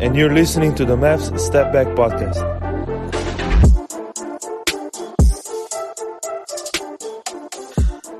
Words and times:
And 0.00 0.16
you're 0.16 0.32
listening 0.32 0.74
to 0.76 0.86
the 0.86 0.96
Mavs 0.96 1.38
Step 1.38 1.74
Back 1.74 1.88
Podcast. 1.88 2.40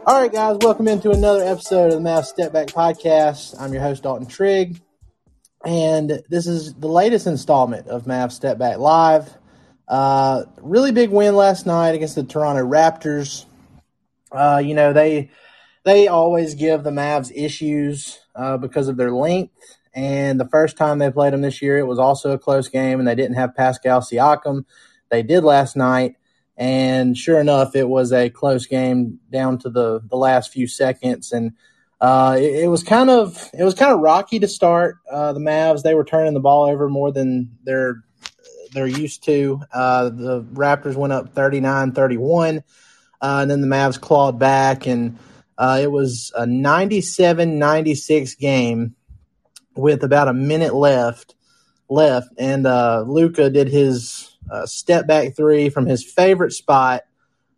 All 0.06 0.20
right, 0.20 0.30
guys, 0.30 0.58
welcome 0.60 0.88
into 0.88 1.10
another 1.10 1.42
episode 1.42 1.90
of 1.90 2.02
the 2.02 2.06
Mavs 2.06 2.26
Step 2.26 2.52
Back 2.52 2.66
Podcast. 2.66 3.58
I'm 3.58 3.72
your 3.72 3.80
host, 3.80 4.02
Dalton 4.02 4.26
Trigg, 4.26 4.82
and 5.64 6.22
this 6.28 6.46
is 6.46 6.74
the 6.74 6.86
latest 6.86 7.26
installment 7.26 7.88
of 7.88 8.04
Mavs 8.04 8.32
Step 8.32 8.58
Back 8.58 8.76
Live. 8.76 9.34
Uh, 9.88 10.42
really 10.60 10.92
big 10.92 11.08
win 11.08 11.34
last 11.34 11.64
night 11.64 11.94
against 11.94 12.14
the 12.14 12.24
Toronto 12.24 12.62
Raptors. 12.62 13.46
Uh, 14.30 14.60
you 14.62 14.74
know 14.74 14.92
they 14.92 15.30
they 15.84 16.08
always 16.08 16.54
give 16.56 16.82
the 16.82 16.90
Mavs 16.90 17.32
issues 17.34 18.18
uh, 18.34 18.58
because 18.58 18.88
of 18.88 18.98
their 18.98 19.12
length. 19.12 19.78
And 19.94 20.38
the 20.38 20.48
first 20.48 20.77
time 20.77 20.98
they 20.98 21.10
played 21.10 21.33
them 21.33 21.41
this 21.41 21.60
year, 21.60 21.78
it 21.78 21.86
was 21.86 21.98
also 21.98 22.30
a 22.30 22.38
close 22.38 22.69
game, 22.69 22.98
and 22.98 23.08
they 23.08 23.14
didn't 23.14 23.36
have 23.36 23.56
Pascal 23.56 24.00
Siakam. 24.00 24.64
They 25.10 25.22
did 25.22 25.42
last 25.42 25.77
night, 25.77 26.16
and 26.56 27.16
sure 27.16 27.41
enough, 27.41 27.74
it 27.74 27.88
was 27.88 28.12
a 28.12 28.30
close 28.30 28.66
game 28.66 29.19
down 29.30 29.58
to 29.58 29.70
the 29.70 30.00
the 30.08 30.16
last 30.16 30.52
few 30.52 30.69
seconds. 30.69 31.32
And 31.32 31.52
uh, 32.00 32.36
it, 32.38 32.64
it, 32.64 32.69
was 32.69 32.84
kind 32.84 33.10
of 33.10 33.50
it 33.52 33.64
was 33.64 33.74
kind 33.74 33.92
of 33.92 34.00
rocky 34.00 34.38
to 34.38 34.48
start. 34.48 34.98
Uh, 35.10 35.32
the 35.32 35.41
Mavs 35.41 35.82
they 35.82 35.94
were 35.94 36.04
turning 36.04 36.34
the 36.34 36.41
ball 36.41 36.64
over 36.70 36.88
more 36.88 37.10
than 37.10 37.59
they're 37.64 38.04
they're 38.72 38.87
used 38.87 39.25
to. 39.25 39.60
Uh, 39.72 40.10
the 40.10 40.43
Raptors 40.53 40.94
went 40.94 41.12
up 41.12 41.34
39-31, 41.34 42.59
uh, 42.59 42.62
and 43.20 43.50
then 43.50 43.60
the 43.60 43.66
Mavs 43.66 44.00
clawed 44.00 44.38
back, 44.38 44.87
and 44.87 45.19
uh, 45.59 45.81
it 45.82 45.91
was 45.91 46.32
a 46.37 46.44
97-96 46.44 48.38
game 48.38 48.94
with 49.80 50.04
about 50.04 50.28
a 50.28 50.34
minute 50.34 50.74
left 50.74 51.34
left, 51.91 52.28
and 52.38 52.66
uh, 52.66 53.04
Luka 53.06 53.50
did 53.50 53.68
his 53.68 54.36
uh, 54.50 54.64
step 54.64 55.06
back 55.06 55.36
three 55.36 55.68
from 55.68 55.86
his 55.86 56.04
favorite 56.04 56.52
spot, 56.52 57.02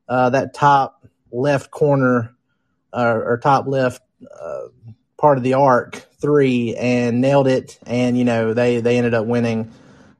uh, 0.09 0.31
that 0.31 0.55
top 0.55 1.07
left 1.31 1.71
corner 1.71 2.35
uh, 2.93 3.21
or 3.25 3.39
top 3.39 3.67
left 3.67 4.03
uh, 4.41 4.63
part 5.17 5.39
of 5.39 5.45
the 5.45 5.55
arc 5.55 6.07
three, 6.21 6.75
and 6.77 7.21
nailed 7.21 7.47
it. 7.47 7.79
And 7.87 8.19
you 8.19 8.25
know 8.25 8.55
they 8.55 8.81
they 8.81 8.99
ended 8.99 9.15
up 9.15 9.27
winning 9.27 9.71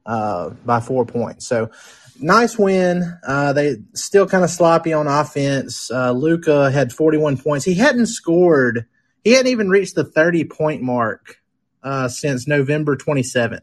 uh, 0.05 0.51
by 0.65 0.79
four 0.79 1.05
points. 1.05 1.45
So 1.47 1.71
nice 2.19 2.57
win. 2.57 3.17
they 3.27 3.77
still 3.93 4.27
kind 4.27 4.43
of 4.43 4.49
sloppy 4.49 4.93
on 4.93 5.07
offense. 5.07 5.89
Luka 5.91 6.71
had 6.71 6.93
41 6.93 7.37
points. 7.37 7.65
He 7.65 7.75
hadn't 7.75 8.07
scored. 8.07 8.85
He 9.23 9.31
hadn't 9.31 9.51
even 9.51 9.69
reached 9.69 9.95
the 9.95 10.03
30 10.03 10.45
point 10.45 10.81
mark 10.81 11.42
uh, 11.83 12.07
since 12.07 12.47
November 12.47 12.95
27th, 12.95 13.61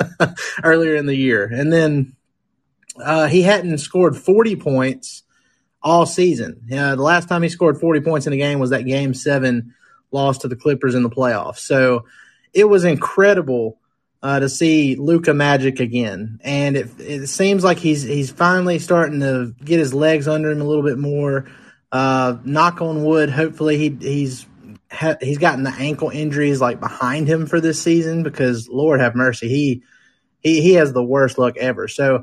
earlier 0.64 0.94
in 0.94 1.06
the 1.06 1.14
year. 1.14 1.44
And 1.44 1.72
then 1.72 2.16
uh, 3.02 3.26
he 3.26 3.42
hadn't 3.42 3.78
scored 3.78 4.16
40 4.16 4.56
points 4.56 5.22
all 5.82 6.06
season. 6.06 6.62
Uh, 6.72 6.96
the 6.96 7.02
last 7.02 7.28
time 7.28 7.42
he 7.42 7.48
scored 7.48 7.78
40 7.78 8.00
points 8.00 8.26
in 8.26 8.32
a 8.32 8.36
game 8.36 8.58
was 8.58 8.70
that 8.70 8.82
game 8.82 9.14
seven 9.14 9.74
loss 10.10 10.38
to 10.38 10.48
the 10.48 10.56
Clippers 10.56 10.94
in 10.94 11.02
the 11.02 11.10
playoffs. 11.10 11.58
So 11.58 12.06
it 12.52 12.64
was 12.64 12.84
incredible 12.84 13.78
uh, 14.22 14.40
to 14.40 14.48
see 14.48 14.96
Luka 14.96 15.34
Magic 15.34 15.78
again, 15.78 16.40
and 16.42 16.76
it 16.76 16.88
it 16.98 17.26
seems 17.28 17.62
like 17.62 17.78
he's 17.78 18.02
he's 18.02 18.30
finally 18.30 18.78
starting 18.78 19.20
to 19.20 19.54
get 19.62 19.78
his 19.78 19.94
legs 19.94 20.26
under 20.26 20.50
him 20.50 20.60
a 20.60 20.64
little 20.64 20.82
bit 20.82 20.98
more. 20.98 21.46
Uh, 21.92 22.38
knock 22.44 22.80
on 22.80 23.04
wood. 23.04 23.30
Hopefully 23.30 23.78
he 23.78 23.90
he's 24.00 24.46
he's 25.20 25.38
gotten 25.38 25.64
the 25.64 25.74
ankle 25.78 26.10
injuries 26.10 26.60
like 26.60 26.80
behind 26.80 27.28
him 27.28 27.46
for 27.46 27.60
this 27.60 27.82
season 27.82 28.22
because 28.22 28.68
Lord 28.68 29.00
have 29.00 29.14
mercy, 29.14 29.48
he 29.48 29.82
he 30.40 30.60
he 30.60 30.74
has 30.74 30.92
the 30.92 31.02
worst 31.02 31.38
luck 31.38 31.56
ever. 31.56 31.88
So 31.88 32.22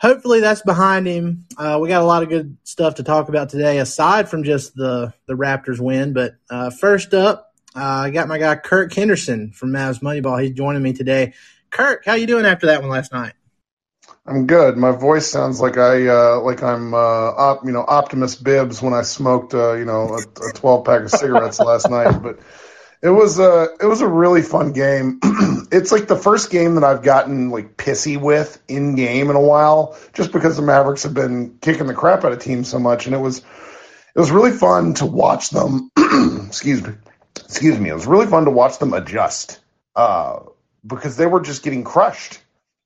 hopefully 0.00 0.40
that's 0.40 0.62
behind 0.62 1.06
him. 1.06 1.46
Uh, 1.56 1.78
we 1.80 1.88
got 1.88 2.02
a 2.02 2.06
lot 2.06 2.22
of 2.22 2.28
good 2.28 2.56
stuff 2.64 2.96
to 2.96 3.02
talk 3.02 3.28
about 3.28 3.50
today, 3.50 3.78
aside 3.78 4.28
from 4.28 4.44
just 4.44 4.74
the 4.74 5.12
the 5.26 5.34
Raptors 5.34 5.80
win. 5.80 6.12
But 6.12 6.34
uh, 6.50 6.70
first 6.70 7.14
up, 7.14 7.52
uh, 7.76 7.80
I 7.80 8.10
got 8.10 8.28
my 8.28 8.38
guy 8.38 8.56
Kirk 8.56 8.92
Henderson 8.92 9.52
from 9.52 9.70
Mavs 9.70 10.00
Moneyball. 10.00 10.42
He's 10.42 10.52
joining 10.52 10.82
me 10.82 10.92
today. 10.92 11.34
Kirk, 11.70 12.04
how 12.04 12.14
you 12.14 12.26
doing 12.26 12.46
after 12.46 12.66
that 12.66 12.80
one 12.80 12.90
last 12.90 13.12
night? 13.12 13.34
I'm 14.26 14.46
good. 14.46 14.78
My 14.78 14.92
voice 14.92 15.26
sounds 15.26 15.60
like 15.60 15.76
I 15.76 16.06
uh, 16.06 16.40
like 16.40 16.62
I'm 16.62 16.94
uh, 16.94 16.96
op, 16.96 17.64
you 17.64 17.72
know 17.72 17.84
Optimus 17.86 18.36
Bibbs 18.36 18.80
when 18.80 18.94
I 18.94 19.02
smoked 19.02 19.52
uh, 19.52 19.74
you 19.74 19.84
know 19.84 20.16
a, 20.16 20.48
a 20.48 20.52
12 20.52 20.84
pack 20.84 21.02
of 21.02 21.10
cigarettes 21.10 21.60
last 21.60 21.90
night. 21.90 22.22
But 22.22 22.38
it 23.02 23.10
was 23.10 23.38
a 23.38 23.68
it 23.78 23.84
was 23.84 24.00
a 24.00 24.08
really 24.08 24.40
fun 24.40 24.72
game. 24.72 25.20
it's 25.70 25.92
like 25.92 26.08
the 26.08 26.16
first 26.16 26.50
game 26.50 26.76
that 26.76 26.84
I've 26.84 27.02
gotten 27.02 27.50
like 27.50 27.76
pissy 27.76 28.18
with 28.18 28.62
in 28.66 28.94
game 28.94 29.28
in 29.28 29.36
a 29.36 29.40
while, 29.42 29.98
just 30.14 30.32
because 30.32 30.56
the 30.56 30.62
Mavericks 30.62 31.02
have 31.02 31.12
been 31.12 31.58
kicking 31.60 31.86
the 31.86 31.94
crap 31.94 32.24
out 32.24 32.32
of 32.32 32.38
teams 32.38 32.68
so 32.68 32.78
much, 32.78 33.04
and 33.04 33.14
it 33.14 33.18
was 33.18 33.40
it 33.40 34.18
was 34.18 34.30
really 34.30 34.52
fun 34.52 34.94
to 34.94 35.06
watch 35.06 35.50
them. 35.50 35.90
excuse 36.46 36.82
me, 36.82 36.94
excuse 37.36 37.78
me. 37.78 37.90
It 37.90 37.94
was 37.94 38.06
really 38.06 38.26
fun 38.26 38.46
to 38.46 38.50
watch 38.50 38.78
them 38.78 38.94
adjust 38.94 39.60
uh, 39.94 40.38
because 40.86 41.18
they 41.18 41.26
were 41.26 41.42
just 41.42 41.62
getting 41.62 41.84
crushed 41.84 42.40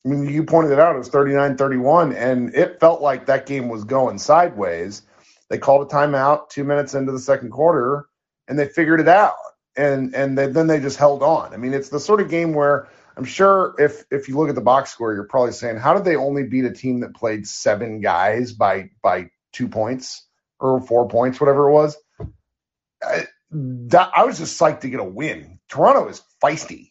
I 0.05 0.09
mean, 0.09 0.29
you 0.29 0.45
pointed 0.45 0.73
it 0.73 0.79
out. 0.79 0.95
It 0.95 0.99
was 0.99 1.09
39 1.09 1.57
31, 1.57 2.13
and 2.13 2.55
it 2.55 2.81
felt 2.81 3.03
like 3.03 3.27
that 3.27 3.47
game 3.47 3.69
was 3.69 3.85
going 3.85 4.19
sideways. 4.19 5.03
They 5.51 5.59
called 5.59 5.91
a 5.91 5.95
timeout 5.95 6.51
two 6.51 6.65
minutes 6.65 6.95
into 6.95 7.13
the 7.13 7.19
second 7.19 7.51
quarter, 7.51 8.07
and 8.47 8.59
they 8.59 8.69
figured 8.69 9.01
it 9.01 9.09
out. 9.09 9.37
And 9.77 10.15
and 10.15 10.37
they, 10.37 10.47
then 10.47 10.67
they 10.67 10.81
just 10.81 10.99
held 10.99 11.23
on. 11.23 11.55
I 11.55 11.57
mean, 11.57 11.75
it's 11.75 11.89
the 11.89 12.01
sort 12.01 12.21
of 12.21 12.29
game 12.29 12.53
where 12.53 12.89
I'm 13.17 13.25
sure 13.25 13.75
if 13.79 14.05
if 14.11 14.29
you 14.29 14.37
look 14.37 14.49
at 14.49 14.55
the 14.55 14.61
box 14.61 14.91
score, 14.93 15.15
you're 15.15 15.25
probably 15.25 15.53
saying, 15.53 15.77
how 15.77 15.95
did 15.95 16.05
they 16.05 16.17
only 16.17 16.45
beat 16.45 16.65
a 16.65 16.73
team 16.73 17.01
that 17.01 17.15
played 17.15 17.47
seven 17.47 18.01
guys 18.01 18.53
by 18.53 18.91
by 19.03 19.31
two 19.53 19.69
points 19.69 20.27
or 20.61 20.81
four 20.81 21.09
points, 21.09 21.41
whatever 21.41 21.69
it 21.69 21.73
was? 21.73 21.97
I, 23.03 23.27
that, 23.51 24.11
I 24.15 24.25
was 24.25 24.39
just 24.39 24.61
psyched 24.61 24.81
to 24.81 24.91
get 24.91 25.01
a 25.01 25.05
win. 25.05 25.59
Toronto 25.69 26.09
is 26.09 26.23
feisty. 26.43 26.88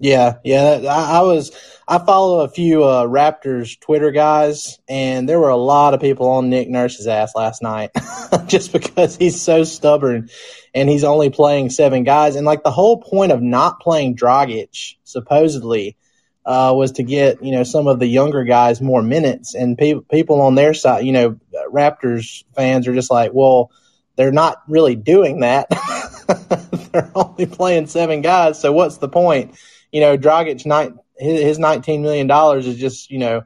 Yeah, 0.00 0.38
yeah. 0.44 0.80
I, 0.88 1.20
was. 1.20 1.52
I 1.86 1.98
follow 1.98 2.40
a 2.40 2.48
few 2.48 2.84
uh, 2.84 3.04
Raptors 3.04 3.78
Twitter 3.78 4.10
guys, 4.10 4.78
and 4.88 5.28
there 5.28 5.38
were 5.38 5.50
a 5.50 5.56
lot 5.56 5.92
of 5.92 6.00
people 6.00 6.26
on 6.28 6.48
Nick 6.48 6.70
Nurse's 6.70 7.06
ass 7.06 7.34
last 7.36 7.62
night, 7.62 7.90
just 8.46 8.72
because 8.72 9.16
he's 9.16 9.42
so 9.42 9.62
stubborn, 9.62 10.30
and 10.74 10.88
he's 10.88 11.04
only 11.04 11.28
playing 11.28 11.68
seven 11.68 12.04
guys. 12.04 12.36
And 12.36 12.46
like 12.46 12.62
the 12.62 12.70
whole 12.70 13.02
point 13.02 13.30
of 13.30 13.42
not 13.42 13.80
playing 13.80 14.16
Dragic, 14.16 14.94
supposedly, 15.04 15.98
uh, 16.46 16.72
was 16.74 16.92
to 16.92 17.02
get 17.02 17.44
you 17.44 17.52
know 17.52 17.64
some 17.64 17.86
of 17.86 17.98
the 17.98 18.06
younger 18.06 18.44
guys 18.44 18.80
more 18.80 19.02
minutes. 19.02 19.54
And 19.54 19.76
pe- 19.76 20.00
people 20.10 20.40
on 20.40 20.54
their 20.54 20.72
side, 20.72 21.04
you 21.04 21.12
know, 21.12 21.38
Raptors 21.70 22.44
fans 22.56 22.88
are 22.88 22.94
just 22.94 23.10
like, 23.10 23.32
well, 23.34 23.70
they're 24.16 24.32
not 24.32 24.62
really 24.66 24.96
doing 24.96 25.40
that. 25.40 25.68
they're 26.92 27.12
only 27.14 27.44
playing 27.44 27.86
seven 27.86 28.22
guys, 28.22 28.58
so 28.58 28.72
what's 28.72 28.96
the 28.96 29.08
point? 29.10 29.54
You 29.92 30.00
know, 30.00 30.16
Dragic 30.16 30.64
night 30.66 30.92
his 31.16 31.58
nineteen 31.58 32.02
million 32.02 32.26
dollars 32.26 32.66
is 32.66 32.76
just 32.76 33.10
you 33.10 33.18
know 33.18 33.42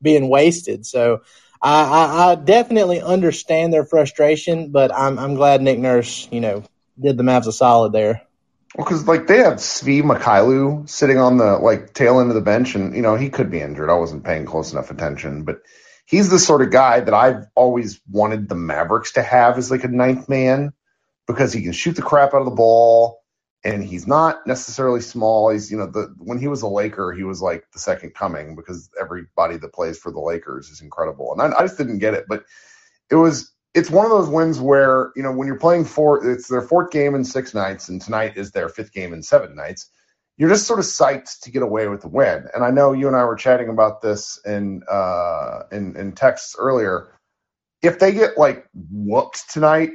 being 0.00 0.28
wasted. 0.28 0.86
So 0.86 1.22
I, 1.60 1.82
I, 1.82 2.30
I, 2.30 2.34
definitely 2.36 3.00
understand 3.00 3.72
their 3.72 3.84
frustration, 3.84 4.70
but 4.70 4.94
I'm 4.94 5.18
I'm 5.18 5.34
glad 5.34 5.62
Nick 5.62 5.78
Nurse 5.78 6.28
you 6.30 6.40
know 6.40 6.64
did 7.00 7.16
the 7.16 7.24
Mavs 7.24 7.46
a 7.46 7.52
solid 7.52 7.92
there. 7.92 8.22
Well, 8.76 8.84
because 8.84 9.06
like 9.06 9.26
they 9.26 9.38
have 9.38 9.54
Svi 9.54 10.02
Mykhailiuk 10.02 10.88
sitting 10.88 11.18
on 11.18 11.38
the 11.38 11.58
like 11.58 11.94
tail 11.94 12.20
end 12.20 12.30
of 12.30 12.34
the 12.34 12.40
bench, 12.40 12.74
and 12.74 12.94
you 12.94 13.02
know 13.02 13.16
he 13.16 13.30
could 13.30 13.50
be 13.50 13.60
injured. 13.60 13.90
I 13.90 13.94
wasn't 13.94 14.24
paying 14.24 14.44
close 14.46 14.72
enough 14.72 14.90
attention, 14.90 15.44
but 15.44 15.62
he's 16.04 16.28
the 16.28 16.38
sort 16.38 16.62
of 16.62 16.70
guy 16.70 17.00
that 17.00 17.14
I've 17.14 17.46
always 17.54 18.00
wanted 18.10 18.48
the 18.48 18.54
Mavericks 18.54 19.12
to 19.12 19.22
have 19.22 19.58
as 19.58 19.70
like 19.70 19.84
a 19.84 19.88
ninth 19.88 20.28
man 20.28 20.72
because 21.26 21.52
he 21.52 21.62
can 21.62 21.72
shoot 21.72 21.96
the 21.96 22.02
crap 22.02 22.34
out 22.34 22.40
of 22.40 22.44
the 22.44 22.50
ball 22.52 23.22
and 23.64 23.82
he's 23.82 24.06
not 24.06 24.46
necessarily 24.46 25.00
small. 25.00 25.50
He's 25.50 25.70
you 25.70 25.76
know 25.76 25.86
the 25.86 26.14
when 26.18 26.38
he 26.38 26.48
was 26.48 26.62
a 26.62 26.68
Laker, 26.68 27.12
he 27.12 27.24
was 27.24 27.42
like 27.42 27.64
the 27.72 27.78
second 27.78 28.14
coming 28.14 28.54
because 28.54 28.90
everybody 29.00 29.56
that 29.56 29.72
plays 29.72 29.98
for 29.98 30.12
the 30.12 30.20
Lakers 30.20 30.68
is 30.68 30.80
incredible, 30.80 31.32
and 31.32 31.42
I, 31.42 31.58
I 31.58 31.62
just 31.62 31.78
didn't 31.78 31.98
get 31.98 32.14
it. 32.14 32.26
But 32.28 32.44
it 33.10 33.16
was 33.16 33.52
it's 33.74 33.90
one 33.90 34.06
of 34.06 34.10
those 34.10 34.28
wins 34.28 34.60
where 34.60 35.12
you 35.16 35.22
know 35.22 35.32
when 35.32 35.46
you're 35.46 35.58
playing 35.58 35.84
four, 35.84 36.26
it's 36.26 36.48
their 36.48 36.62
fourth 36.62 36.90
game 36.90 37.14
in 37.14 37.24
six 37.24 37.54
nights, 37.54 37.88
and 37.88 38.00
tonight 38.00 38.36
is 38.36 38.52
their 38.52 38.68
fifth 38.68 38.92
game 38.92 39.12
in 39.12 39.22
seven 39.22 39.54
nights. 39.54 39.90
You're 40.38 40.50
just 40.50 40.66
sort 40.66 40.78
of 40.78 40.84
psyched 40.84 41.40
to 41.40 41.50
get 41.50 41.62
away 41.62 41.88
with 41.88 42.02
the 42.02 42.08
win. 42.08 42.46
And 42.54 42.62
I 42.62 42.70
know 42.70 42.92
you 42.92 43.06
and 43.06 43.16
I 43.16 43.24
were 43.24 43.36
chatting 43.36 43.68
about 43.70 44.02
this 44.02 44.38
in 44.44 44.82
uh, 44.90 45.62
in, 45.72 45.96
in 45.96 46.12
texts 46.12 46.56
earlier. 46.58 47.08
If 47.82 47.98
they 47.98 48.12
get 48.12 48.38
like 48.38 48.66
whooped 48.74 49.50
tonight, 49.50 49.90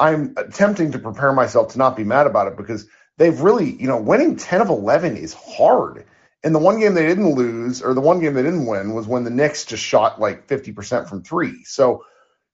I'm 0.00 0.34
attempting 0.36 0.92
to 0.92 0.98
prepare 0.98 1.32
myself 1.32 1.72
to 1.72 1.78
not 1.78 1.96
be 1.96 2.04
mad 2.04 2.26
about 2.26 2.48
it 2.48 2.56
because 2.56 2.86
they've 3.18 3.40
really, 3.40 3.70
you 3.70 3.88
know, 3.88 4.00
winning 4.00 4.36
10 4.36 4.62
of 4.62 4.70
11 4.70 5.18
is 5.18 5.34
hard. 5.34 6.06
And 6.42 6.54
the 6.54 6.60
one 6.60 6.80
game 6.80 6.94
they 6.94 7.06
didn't 7.06 7.34
lose, 7.34 7.82
or 7.82 7.94
the 7.94 8.00
one 8.00 8.20
game 8.20 8.34
they 8.34 8.42
didn't 8.42 8.66
win, 8.66 8.94
was 8.94 9.06
when 9.06 9.24
the 9.24 9.30
Knicks 9.30 9.66
just 9.66 9.84
shot 9.84 10.20
like 10.20 10.48
50% 10.48 11.08
from 11.08 11.22
three. 11.22 11.64
So 11.64 12.04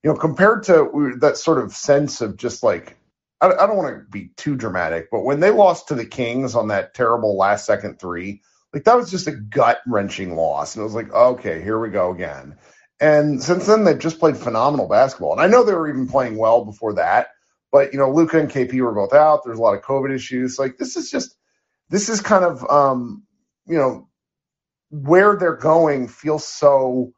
you 0.06 0.12
know, 0.12 0.18
compared 0.18 0.62
to 0.64 1.16
that 1.20 1.36
sort 1.36 1.58
of 1.58 1.74
sense 1.74 2.20
of 2.20 2.36
just 2.36 2.62
like, 2.62 2.96
I, 3.40 3.48
I 3.48 3.66
don't 3.66 3.76
want 3.76 3.96
to 3.96 4.04
be 4.08 4.30
too 4.36 4.54
dramatic, 4.56 5.08
but 5.10 5.24
when 5.24 5.40
they 5.40 5.50
lost 5.50 5.88
to 5.88 5.96
the 5.96 6.06
Kings 6.06 6.54
on 6.54 6.68
that 6.68 6.94
terrible 6.94 7.36
last 7.36 7.66
second 7.66 7.98
three, 7.98 8.42
like 8.72 8.84
that 8.84 8.96
was 8.96 9.10
just 9.10 9.26
a 9.26 9.32
gut 9.32 9.80
wrenching 9.84 10.36
loss. 10.36 10.76
And 10.76 10.82
it 10.82 10.84
was 10.84 10.94
like, 10.94 11.12
okay, 11.12 11.60
here 11.60 11.80
we 11.80 11.90
go 11.90 12.12
again. 12.12 12.56
And 13.00 13.42
since 13.42 13.66
then, 13.66 13.82
they've 13.82 13.98
just 13.98 14.20
played 14.20 14.36
phenomenal 14.36 14.88
basketball. 14.88 15.32
And 15.32 15.40
I 15.40 15.48
know 15.48 15.64
they 15.64 15.74
were 15.74 15.88
even 15.88 16.08
playing 16.08 16.36
well 16.38 16.64
before 16.64 16.94
that, 16.94 17.28
but 17.76 17.92
you 17.92 17.98
know, 17.98 18.10
Luka 18.10 18.38
and 18.40 18.50
KP 18.50 18.80
were 18.80 18.94
both 18.94 19.12
out. 19.12 19.44
There's 19.44 19.58
a 19.58 19.60
lot 19.60 19.74
of 19.74 19.82
COVID 19.82 20.14
issues. 20.14 20.58
Like 20.58 20.78
this 20.78 20.96
is 20.96 21.10
just, 21.10 21.36
this 21.90 22.08
is 22.08 22.22
kind 22.22 22.42
of, 22.42 22.64
um, 22.70 23.22
you 23.66 23.76
know, 23.76 24.08
where 24.88 25.36
they're 25.36 25.56
going 25.56 26.08
feels 26.08 26.48
so 26.48 27.12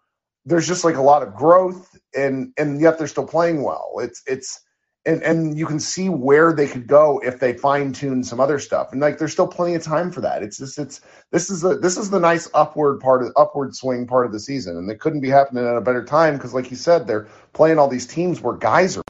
there's 0.45 0.67
just 0.67 0.83
like 0.83 0.97
a 0.97 1.01
lot 1.01 1.23
of 1.23 1.33
growth 1.33 1.97
and 2.13 2.53
and 2.59 2.81
yet 2.81 2.99
they're 2.99 3.07
still 3.07 3.25
playing 3.25 3.63
well. 3.63 3.99
It's 4.01 4.21
it's 4.27 4.59
and 5.07 5.23
and 5.23 5.57
you 5.57 5.65
can 5.65 5.79
see 5.79 6.09
where 6.09 6.53
they 6.53 6.67
could 6.67 6.89
go 6.89 7.21
if 7.21 7.39
they 7.39 7.53
fine 7.53 7.93
tune 7.93 8.25
some 8.25 8.41
other 8.41 8.59
stuff. 8.59 8.91
And 8.91 9.01
like 9.01 9.19
there's 9.19 9.33
still 9.33 9.47
plenty 9.47 9.77
of 9.77 9.85
time 9.85 10.11
for 10.11 10.23
that. 10.23 10.43
It's 10.43 10.59
just 10.59 10.77
it's 10.77 11.01
this 11.31 11.51
is 11.51 11.61
the 11.61 11.79
this 11.79 11.97
is 11.97 12.11
the 12.11 12.19
nice 12.19 12.51
upward 12.53 12.99
part 12.99 13.23
of 13.23 13.31
upward 13.37 13.77
swing 13.77 14.09
part 14.09 14.27
of 14.27 14.33
the 14.33 14.41
season, 14.41 14.77
and 14.77 14.91
it 14.91 14.99
couldn't 14.99 15.21
be 15.21 15.31
happening 15.31 15.69
at 15.69 15.77
a 15.77 15.81
better 15.81 16.05
time 16.05 16.35
because 16.35 16.53
like 16.53 16.73
you 16.73 16.77
said, 16.77 17.07
they're 17.07 17.29
playing 17.53 17.79
all 17.79 17.87
these 17.87 18.09
teams 18.09 18.41
where 18.41 18.57
guys 18.57 18.97
are. 18.97 19.05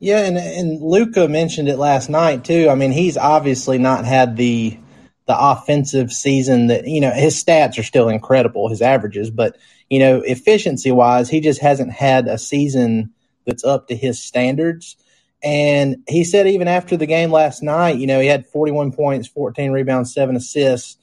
Yeah, 0.00 0.20
and 0.20 0.38
and 0.38 0.80
Luka 0.80 1.28
mentioned 1.28 1.68
it 1.68 1.76
last 1.76 2.08
night 2.08 2.44
too. 2.44 2.68
I 2.70 2.74
mean, 2.74 2.92
he's 2.92 3.16
obviously 3.16 3.78
not 3.78 4.04
had 4.04 4.36
the 4.36 4.78
the 5.26 5.36
offensive 5.38 6.12
season 6.12 6.68
that 6.68 6.86
you 6.86 7.00
know 7.00 7.10
his 7.10 7.42
stats 7.42 7.78
are 7.78 7.82
still 7.82 8.08
incredible, 8.08 8.68
his 8.68 8.80
averages, 8.80 9.30
but 9.30 9.56
you 9.90 9.98
know 9.98 10.20
efficiency 10.20 10.92
wise, 10.92 11.28
he 11.28 11.40
just 11.40 11.60
hasn't 11.60 11.92
had 11.92 12.28
a 12.28 12.38
season 12.38 13.12
that's 13.44 13.64
up 13.64 13.88
to 13.88 13.96
his 13.96 14.22
standards. 14.22 14.96
And 15.42 15.98
he 16.08 16.24
said 16.24 16.46
even 16.46 16.68
after 16.68 16.96
the 16.96 17.06
game 17.06 17.30
last 17.30 17.62
night, 17.62 17.98
you 17.98 18.06
know, 18.06 18.20
he 18.20 18.26
had 18.26 18.46
41 18.46 18.92
points, 18.92 19.28
14 19.28 19.70
rebounds, 19.70 20.12
seven 20.12 20.34
assists. 20.34 20.96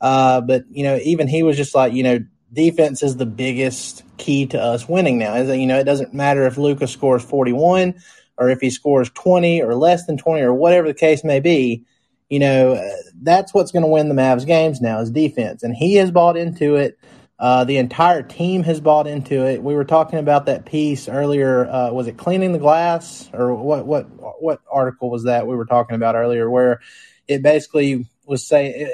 Uh, 0.00 0.40
but 0.40 0.64
you 0.70 0.84
know, 0.84 0.98
even 1.02 1.28
he 1.28 1.42
was 1.42 1.56
just 1.56 1.74
like, 1.74 1.94
you 1.94 2.02
know, 2.02 2.18
defense 2.52 3.02
is 3.02 3.16
the 3.16 3.26
biggest 3.26 4.02
key 4.18 4.46
to 4.46 4.60
us 4.60 4.86
winning 4.86 5.18
now. 5.18 5.34
Is 5.36 5.48
that 5.48 5.58
you 5.58 5.66
know, 5.66 5.78
it 5.78 5.84
doesn't 5.84 6.12
matter 6.12 6.46
if 6.46 6.58
Luka 6.58 6.86
scores 6.86 7.24
41 7.24 7.94
or 8.36 8.50
if 8.50 8.60
he 8.60 8.70
scores 8.70 9.10
20 9.10 9.62
or 9.62 9.74
less 9.74 10.06
than 10.06 10.16
20 10.16 10.42
or 10.42 10.54
whatever 10.54 10.88
the 10.88 10.94
case 10.94 11.24
may 11.24 11.40
be 11.40 11.84
you 12.28 12.38
know, 12.38 12.90
that's 13.22 13.52
what's 13.52 13.70
going 13.70 13.82
to 13.82 13.88
win 13.88 14.08
the 14.08 14.14
Mavs 14.14 14.46
games 14.46 14.80
now 14.80 15.00
is 15.00 15.10
defense. 15.10 15.62
And 15.62 15.74
he 15.74 15.94
has 15.94 16.10
bought 16.10 16.36
into 16.36 16.76
it. 16.76 16.98
Uh, 17.38 17.64
the 17.64 17.76
entire 17.76 18.22
team 18.22 18.62
has 18.62 18.80
bought 18.80 19.06
into 19.06 19.46
it. 19.46 19.62
We 19.62 19.74
were 19.74 19.84
talking 19.84 20.18
about 20.18 20.46
that 20.46 20.64
piece 20.64 21.08
earlier. 21.08 21.66
Uh, 21.66 21.92
was 21.92 22.06
it 22.06 22.16
cleaning 22.16 22.52
the 22.52 22.58
glass 22.58 23.28
or 23.32 23.54
what? 23.54 23.86
What 23.86 24.06
what 24.40 24.60
article 24.70 25.10
was 25.10 25.24
that 25.24 25.46
we 25.46 25.56
were 25.56 25.64
talking 25.64 25.96
about 25.96 26.14
earlier? 26.14 26.48
Where 26.48 26.80
it 27.26 27.42
basically 27.42 28.06
was 28.24 28.46
saying 28.46 28.72
it, 28.76 28.92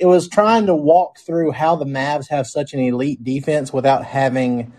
it 0.00 0.06
was 0.06 0.28
trying 0.28 0.66
to 0.66 0.74
walk 0.74 1.18
through 1.18 1.52
how 1.52 1.76
the 1.76 1.84
Mavs 1.84 2.28
have 2.28 2.46
such 2.46 2.74
an 2.74 2.80
elite 2.80 3.22
defense 3.22 3.72
without 3.72 4.04
having 4.04 4.72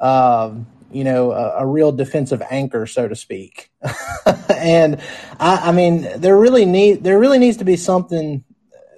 uh, 0.00 0.52
you 0.90 1.04
know, 1.04 1.32
a, 1.32 1.58
a, 1.58 1.66
real 1.66 1.92
defensive 1.92 2.42
anchor, 2.50 2.86
so 2.86 3.08
to 3.08 3.16
speak. 3.16 3.70
and 4.54 5.00
I, 5.38 5.68
I 5.68 5.72
mean, 5.72 6.08
there 6.16 6.36
really 6.36 6.64
need 6.64 7.04
there 7.04 7.18
really 7.18 7.38
needs 7.38 7.58
to 7.58 7.64
be 7.64 7.76
something. 7.76 8.44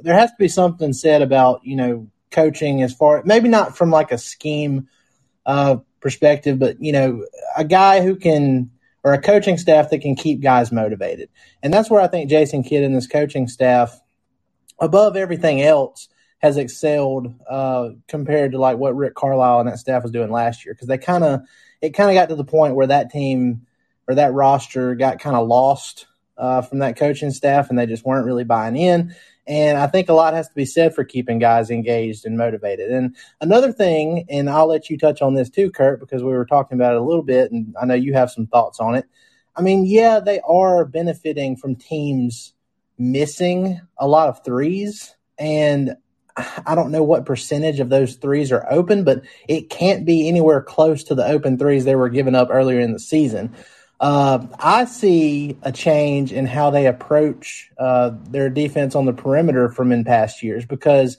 There 0.02 0.14
has 0.14 0.31
to 0.31 0.37
be 0.38 0.48
something 0.48 0.92
said 0.92 1.22
about 1.22 1.64
you 1.64 1.76
know 1.76 2.08
coaching 2.31 2.82
as 2.82 2.94
far 2.94 3.22
maybe 3.25 3.48
not 3.48 3.76
from 3.76 3.90
like 3.90 4.12
a 4.12 4.19
scheme 4.19 4.88
uh, 5.46 5.76
perspective, 6.00 6.58
but 6.58 6.81
you 6.81 6.92
know, 6.92 7.26
a 7.56 7.64
guy 7.64 8.02
who 8.02 8.16
can 8.16 8.70
or 9.02 9.12
a 9.12 9.20
coaching 9.20 9.56
staff 9.56 9.90
that 9.90 10.00
can 10.00 10.14
keep 10.14 10.40
guys 10.40 10.70
motivated. 10.70 11.28
And 11.62 11.72
that's 11.72 11.90
where 11.90 12.00
I 12.00 12.06
think 12.06 12.28
Jason 12.28 12.62
Kidd 12.62 12.84
and 12.84 12.94
this 12.94 13.06
coaching 13.06 13.48
staff, 13.48 13.98
above 14.78 15.16
everything 15.16 15.62
else, 15.62 16.08
has 16.40 16.56
excelled 16.56 17.34
uh, 17.48 17.90
compared 18.08 18.52
to 18.52 18.58
like 18.58 18.78
what 18.78 18.96
Rick 18.96 19.14
Carlisle 19.14 19.60
and 19.60 19.69
that 19.69 19.78
staff 19.78 20.02
was 20.02 20.12
doing 20.12 20.31
last 20.31 20.64
year 20.64 20.75
because 20.75 20.88
they 20.88 20.98
kind 20.98 21.25
of 21.25 21.42
it 21.80 21.90
kind 21.90 22.10
of 22.10 22.14
got 22.14 22.28
to 22.28 22.36
the 22.36 22.44
point 22.44 22.74
where 22.74 22.86
that 22.86 23.10
team 23.10 23.66
or 24.08 24.14
that 24.16 24.32
roster 24.32 24.94
got 24.94 25.20
kind 25.20 25.37
of 25.37 25.46
lost 25.46 26.06
uh, 26.37 26.62
from 26.62 26.78
that 26.80 26.96
coaching 26.96 27.30
staff 27.30 27.70
and 27.70 27.78
they 27.78 27.87
just 27.87 28.04
weren't 28.04 28.26
really 28.26 28.44
buying 28.44 28.76
in. 28.76 29.14
And 29.46 29.78
I 29.78 29.87
think 29.88 30.08
a 30.08 30.14
lot 30.14 30.34
has 30.34 30.49
to 30.49 30.54
be 30.54 30.64
said 30.64 30.94
for 30.94 31.04
keeping 31.04 31.38
guys 31.38 31.70
engaged 31.70 32.25
and 32.25 32.37
motivated. 32.37 32.90
And 32.90 33.16
another 33.40 33.72
thing, 33.72 34.26
and 34.28 34.49
I'll 34.49 34.68
let 34.68 34.88
you 34.90 34.96
touch 34.96 35.22
on 35.22 35.34
this 35.34 35.50
too, 35.50 35.70
Kurt, 35.70 36.00
because 36.00 36.22
we 36.22 36.30
were 36.30 36.46
talking 36.46 36.78
about 36.78 36.94
it 36.94 37.00
a 37.00 37.04
little 37.04 37.22
bit, 37.22 37.50
and 37.50 37.75
I 37.80 37.84
know 37.84 37.94
you 37.94 38.12
have 38.12 38.30
some 38.30 38.46
thoughts 38.46 38.78
on 38.78 38.94
it. 38.94 39.06
I 39.56 39.62
mean, 39.62 39.84
yeah, 39.84 40.20
they 40.20 40.40
are 40.40 40.84
benefiting 40.84 41.56
from 41.56 41.75
teams 41.75 42.54
missing 42.96 43.80
a 43.99 44.06
lot 44.06 44.28
of 44.28 44.44
threes. 44.44 45.16
And 45.38 45.96
I 46.66 46.75
don't 46.75 46.90
know 46.90 47.02
what 47.02 47.26
percentage 47.26 47.80
of 47.80 47.88
those 47.88 48.16
threes 48.16 48.52
are 48.52 48.66
open, 48.70 49.04
but 49.04 49.23
it 49.49 49.70
can't 49.70 50.04
be 50.04 50.28
anywhere 50.28 50.62
close 50.62 51.04
to 51.04 51.14
the 51.14 51.26
open 51.26 51.59
threes 51.59 51.85
they 51.85 51.97
were 51.97 52.09
giving 52.09 52.35
up 52.35 52.49
earlier 52.50 52.80
in 52.80 52.92
the 52.92 52.99
season. 53.00 53.54
Uh, 54.00 54.47
I 54.59 54.87
see 54.87 55.59
a 55.62 55.70
change 55.70 56.32
in 56.32 56.47
how 56.47 56.70
they 56.70 56.87
approach 56.87 57.70
uh, 57.78 58.12
their 58.30 58.49
defense 58.49 58.94
on 58.94 59.04
the 59.04 59.12
perimeter 59.12 59.68
from 59.68 59.92
in 59.92 60.04
past 60.04 60.42
years 60.42 60.64
because 60.64 61.18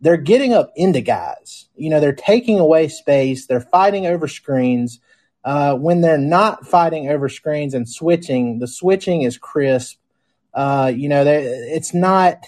they're 0.00 0.16
getting 0.16 0.52
up 0.52 0.72
into 0.74 1.00
guys. 1.00 1.66
You 1.76 1.90
know, 1.90 2.00
they're 2.00 2.12
taking 2.12 2.58
away 2.58 2.88
space, 2.88 3.46
they're 3.46 3.60
fighting 3.60 4.06
over 4.06 4.26
screens. 4.26 5.00
Uh, 5.44 5.74
when 5.76 6.00
they're 6.00 6.18
not 6.18 6.66
fighting 6.66 7.08
over 7.08 7.28
screens 7.28 7.72
and 7.72 7.88
switching, 7.88 8.58
the 8.58 8.66
switching 8.66 9.22
is 9.22 9.38
crisp. 9.38 9.98
Uh, 10.52 10.92
you 10.94 11.08
know, 11.08 11.24
it's 11.24 11.94
not 11.94 12.44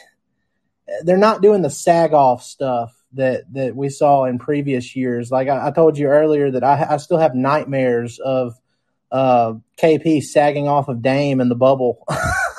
they're 1.05 1.17
not 1.17 1.43
doing 1.43 1.63
the 1.63 1.71
sag 1.71 2.13
off 2.13 2.43
stuff 2.43 2.95
that 3.13 3.53
that 3.53 3.75
we 3.75 3.89
saw 3.89 4.25
in 4.25 4.39
previous 4.39 4.95
years. 4.95 5.31
Like 5.31 5.49
I, 5.49 5.69
I 5.69 5.71
told 5.71 5.99
you 5.99 6.07
earlier 6.07 6.51
that 6.53 6.65
I, 6.65 6.95
I, 6.95 6.97
still 6.99 7.19
have 7.19 7.35
nightmares 7.35 8.19
of 8.19 8.55
uh, 9.11 9.55
KP 9.79 10.23
sagging 10.23 10.69
off 10.69 10.89
of 10.89 11.03
Dame 11.03 11.41
in 11.41 11.49
the 11.49 11.57
bubble 11.57 12.07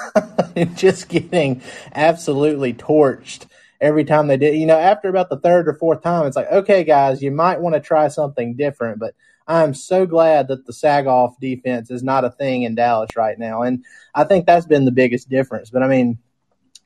and 0.56 0.78
just 0.78 1.08
getting 1.08 1.62
absolutely 1.94 2.74
torched 2.74 3.46
every 3.80 4.04
time 4.04 4.28
they 4.28 4.38
did. 4.38 4.56
You 4.56 4.66
know, 4.66 4.78
after 4.78 5.10
about 5.10 5.30
the 5.30 5.40
third 5.40 5.68
or 5.68 5.74
fourth 5.74 6.02
time, 6.02 6.28
it's 6.28 6.36
like, 6.36 6.52
okay, 6.52 6.84
guys, 6.84 7.22
you 7.22 7.32
might 7.32 7.62
want 7.62 7.76
to 7.76 7.82
try 7.82 8.10
something 8.10 8.56
different. 8.56 9.00
But 9.00 9.16
I'm 9.48 9.74
so 9.74 10.06
glad 10.06 10.50
that 10.50 10.66
the 10.66 10.74
sag 10.74 11.08
off 11.08 11.40
defense 11.40 11.90
is 11.90 12.04
not 12.04 12.26
a 12.26 12.30
thing 12.30 12.64
in 12.64 12.76
Dallas 12.76 13.16
right 13.16 13.40
now. 13.40 13.62
And 13.62 13.86
I 14.14 14.26
think 14.26 14.46
that's 14.46 14.66
been 14.66 14.86
the 14.86 14.92
biggest 14.92 15.30
difference. 15.30 15.70
But 15.70 15.84
I 15.84 15.88
mean, 15.88 16.20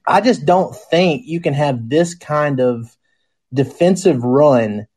I 0.07 0.21
just 0.21 0.45
don't 0.45 0.75
think 0.75 1.25
you 1.25 1.41
can 1.41 1.53
have 1.53 1.89
this 1.89 2.15
kind 2.15 2.59
of 2.59 2.95
defensive 3.53 4.23
run 4.23 4.87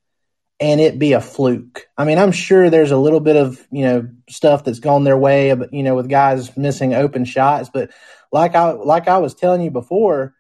and 0.61 0.81
it 0.81 0.99
be 0.99 1.13
a 1.13 1.21
fluke. 1.21 1.87
I 1.97 2.05
mean, 2.05 2.19
I'm 2.19 2.33
sure 2.33 2.69
there's 2.69 2.91
a 2.91 2.97
little 2.97 3.21
bit 3.21 3.37
of, 3.37 3.65
you 3.71 3.85
know, 3.85 4.09
stuff 4.29 4.65
that's 4.65 4.81
gone 4.81 5.05
their 5.05 5.17
way, 5.17 5.49
you 5.73 5.83
know, 5.83 5.95
with 5.95 6.09
guys 6.09 6.57
missing 6.57 6.95
open 6.95 7.25
shots, 7.25 7.71
but 7.73 7.91
like 8.33 8.55
I 8.55 8.73
like 8.73 9.09
I 9.09 9.19
was 9.19 9.35
telling 9.35 9.63
you 9.63 9.71
before, 9.71 10.35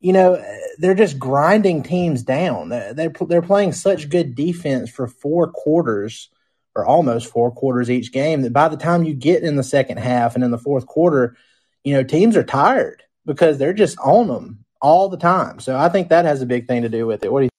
you 0.00 0.12
know, 0.12 0.42
they're 0.78 0.94
just 0.94 1.18
grinding 1.18 1.82
teams 1.82 2.22
down. 2.22 2.70
They're 2.70 3.12
they're 3.28 3.42
playing 3.42 3.72
such 3.72 4.08
good 4.08 4.34
defense 4.34 4.90
for 4.90 5.06
four 5.06 5.50
quarters 5.52 6.30
or 6.74 6.86
almost 6.86 7.30
four 7.30 7.50
quarters 7.50 7.90
each 7.90 8.12
game 8.12 8.42
that 8.42 8.52
by 8.52 8.68
the 8.68 8.76
time 8.76 9.04
you 9.04 9.14
get 9.14 9.42
in 9.42 9.56
the 9.56 9.62
second 9.62 9.98
half 9.98 10.34
and 10.34 10.44
in 10.44 10.50
the 10.50 10.58
fourth 10.58 10.86
quarter, 10.86 11.36
you 11.84 11.94
know, 11.94 12.02
teams 12.02 12.36
are 12.36 12.44
tired 12.44 13.02
because 13.26 13.58
they're 13.58 13.74
just 13.74 13.98
on 13.98 14.28
them 14.28 14.64
all 14.80 15.08
the 15.08 15.16
time. 15.18 15.60
So 15.60 15.76
I 15.76 15.88
think 15.88 16.08
that 16.08 16.24
has 16.24 16.40
a 16.40 16.46
big 16.46 16.66
thing 16.66 16.82
to 16.82 16.88
do 16.88 17.06
with 17.06 17.24
it. 17.24 17.32
What 17.32 17.40
do 17.40 17.44
you 17.44 17.50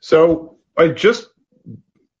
so 0.00 0.56
I 0.76 0.88
just 0.88 1.28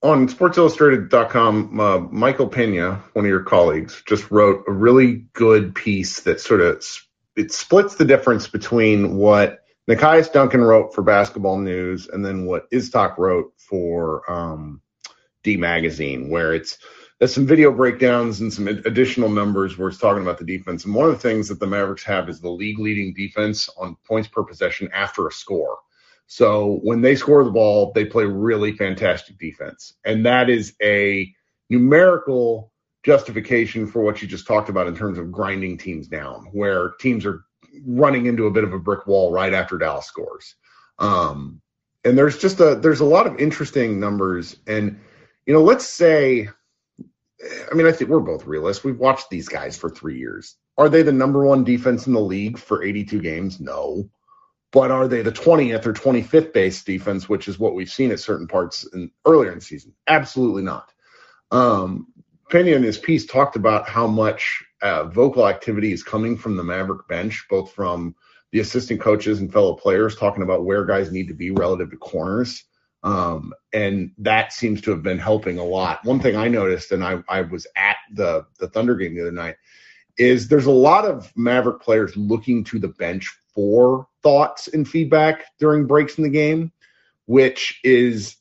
on 0.02 0.28
SportsIllustrated.com, 0.28 1.80
uh, 1.80 1.98
Michael 2.10 2.48
Pena, 2.48 3.02
one 3.12 3.24
of 3.24 3.28
your 3.28 3.42
colleagues, 3.42 4.02
just 4.06 4.30
wrote 4.30 4.64
a 4.66 4.72
really 4.72 5.26
good 5.32 5.74
piece 5.74 6.20
that 6.20 6.40
sort 6.40 6.60
of 6.60 6.84
it 7.36 7.52
splits 7.52 7.94
the 7.94 8.04
difference 8.04 8.46
between 8.48 9.16
what 9.16 9.64
Nekias 9.88 10.32
Duncan 10.32 10.62
wrote 10.62 10.94
for 10.94 11.02
Basketball 11.02 11.58
News 11.58 12.08
and 12.08 12.24
then 12.24 12.46
what 12.46 12.70
Iztok 12.70 13.16
wrote 13.18 13.52
for 13.56 14.30
um, 14.30 14.80
D 15.42 15.56
Magazine, 15.56 16.30
where 16.30 16.54
it's 16.54 16.78
there's 17.22 17.32
some 17.32 17.46
video 17.46 17.70
breakdowns 17.70 18.40
and 18.40 18.52
some 18.52 18.66
additional 18.66 19.28
numbers 19.28 19.78
where 19.78 19.88
it's 19.88 19.98
talking 19.98 20.22
about 20.22 20.38
the 20.38 20.44
defense. 20.44 20.84
And 20.84 20.92
one 20.92 21.06
of 21.06 21.12
the 21.12 21.20
things 21.20 21.48
that 21.48 21.60
the 21.60 21.68
Mavericks 21.68 22.02
have 22.02 22.28
is 22.28 22.40
the 22.40 22.50
league 22.50 22.80
leading 22.80 23.14
defense 23.14 23.70
on 23.76 23.96
points 24.04 24.26
per 24.26 24.42
possession 24.42 24.90
after 24.92 25.28
a 25.28 25.32
score. 25.32 25.78
So 26.26 26.80
when 26.82 27.00
they 27.00 27.14
score 27.14 27.44
the 27.44 27.52
ball, 27.52 27.92
they 27.94 28.06
play 28.06 28.24
really 28.24 28.72
fantastic 28.72 29.38
defense. 29.38 29.94
And 30.04 30.26
that 30.26 30.50
is 30.50 30.74
a 30.82 31.32
numerical 31.70 32.72
justification 33.04 33.86
for 33.86 34.02
what 34.02 34.20
you 34.20 34.26
just 34.26 34.48
talked 34.48 34.68
about 34.68 34.88
in 34.88 34.96
terms 34.96 35.16
of 35.16 35.30
grinding 35.30 35.78
teams 35.78 36.08
down, 36.08 36.48
where 36.50 36.94
teams 36.98 37.24
are 37.24 37.44
running 37.86 38.26
into 38.26 38.46
a 38.46 38.50
bit 38.50 38.64
of 38.64 38.72
a 38.72 38.80
brick 38.80 39.06
wall 39.06 39.30
right 39.30 39.54
after 39.54 39.78
Dallas 39.78 40.06
scores. 40.06 40.56
Um, 40.98 41.62
and 42.04 42.18
there's 42.18 42.38
just 42.38 42.58
a 42.58 42.74
there's 42.74 42.98
a 42.98 43.04
lot 43.04 43.28
of 43.28 43.38
interesting 43.38 44.00
numbers. 44.00 44.56
And 44.66 44.98
you 45.46 45.54
know, 45.54 45.62
let's 45.62 45.86
say, 45.86 46.48
I 47.70 47.74
mean, 47.74 47.86
I 47.86 47.92
think 47.92 48.10
we're 48.10 48.20
both 48.20 48.46
realists. 48.46 48.84
We've 48.84 48.98
watched 48.98 49.30
these 49.30 49.48
guys 49.48 49.76
for 49.76 49.90
three 49.90 50.18
years. 50.18 50.56
Are 50.78 50.88
they 50.88 51.02
the 51.02 51.12
number 51.12 51.44
one 51.44 51.64
defense 51.64 52.06
in 52.06 52.12
the 52.12 52.20
league 52.20 52.58
for 52.58 52.82
82 52.82 53.20
games? 53.20 53.60
No 53.60 54.08
but 54.72 54.90
are 54.90 55.06
they 55.06 55.22
the 55.22 55.30
20th 55.30 55.86
or 55.86 55.92
25th 55.92 56.52
base 56.52 56.82
defense, 56.82 57.28
which 57.28 57.46
is 57.46 57.58
what 57.58 57.74
we've 57.74 57.90
seen 57.90 58.10
at 58.10 58.18
certain 58.18 58.48
parts 58.48 58.84
in, 58.94 59.10
earlier 59.26 59.52
in 59.52 59.58
the 59.58 59.64
season? 59.64 59.92
Absolutely 60.08 60.62
not. 60.62 60.90
Um, 61.50 62.08
Pena 62.50 62.70
in 62.70 62.82
his 62.82 62.98
piece 62.98 63.26
talked 63.26 63.56
about 63.56 63.88
how 63.88 64.06
much 64.06 64.64
uh, 64.80 65.04
vocal 65.04 65.46
activity 65.46 65.92
is 65.92 66.02
coming 66.02 66.38
from 66.38 66.56
the 66.56 66.64
Maverick 66.64 67.06
bench, 67.06 67.46
both 67.50 67.72
from 67.72 68.16
the 68.50 68.60
assistant 68.60 69.00
coaches 69.00 69.40
and 69.40 69.52
fellow 69.52 69.74
players, 69.74 70.16
talking 70.16 70.42
about 70.42 70.64
where 70.64 70.86
guys 70.86 71.12
need 71.12 71.28
to 71.28 71.34
be 71.34 71.50
relative 71.50 71.90
to 71.90 71.96
corners. 71.98 72.64
Um, 73.02 73.52
and 73.72 74.12
that 74.18 74.52
seems 74.52 74.80
to 74.82 74.92
have 74.92 75.02
been 75.02 75.18
helping 75.18 75.58
a 75.58 75.64
lot. 75.64 76.04
One 76.04 76.20
thing 76.20 76.36
I 76.36 76.48
noticed, 76.48 76.92
and 76.92 77.02
I, 77.02 77.22
I 77.28 77.42
was 77.42 77.66
at 77.76 77.96
the 78.12 78.46
the 78.58 78.68
Thunder 78.68 78.94
game 78.94 79.14
the 79.14 79.22
other 79.22 79.32
night, 79.32 79.56
is 80.16 80.48
there's 80.48 80.66
a 80.66 80.70
lot 80.70 81.04
of 81.04 81.32
Maverick 81.36 81.80
players 81.80 82.16
looking 82.16 82.64
to 82.64 82.78
the 82.78 82.88
bench 82.88 83.34
for 83.54 84.06
thoughts 84.22 84.68
and 84.68 84.88
feedback 84.88 85.44
during 85.58 85.86
breaks 85.86 86.16
in 86.16 86.24
the 86.24 86.30
game, 86.30 86.72
which 87.26 87.80
is 87.82 88.36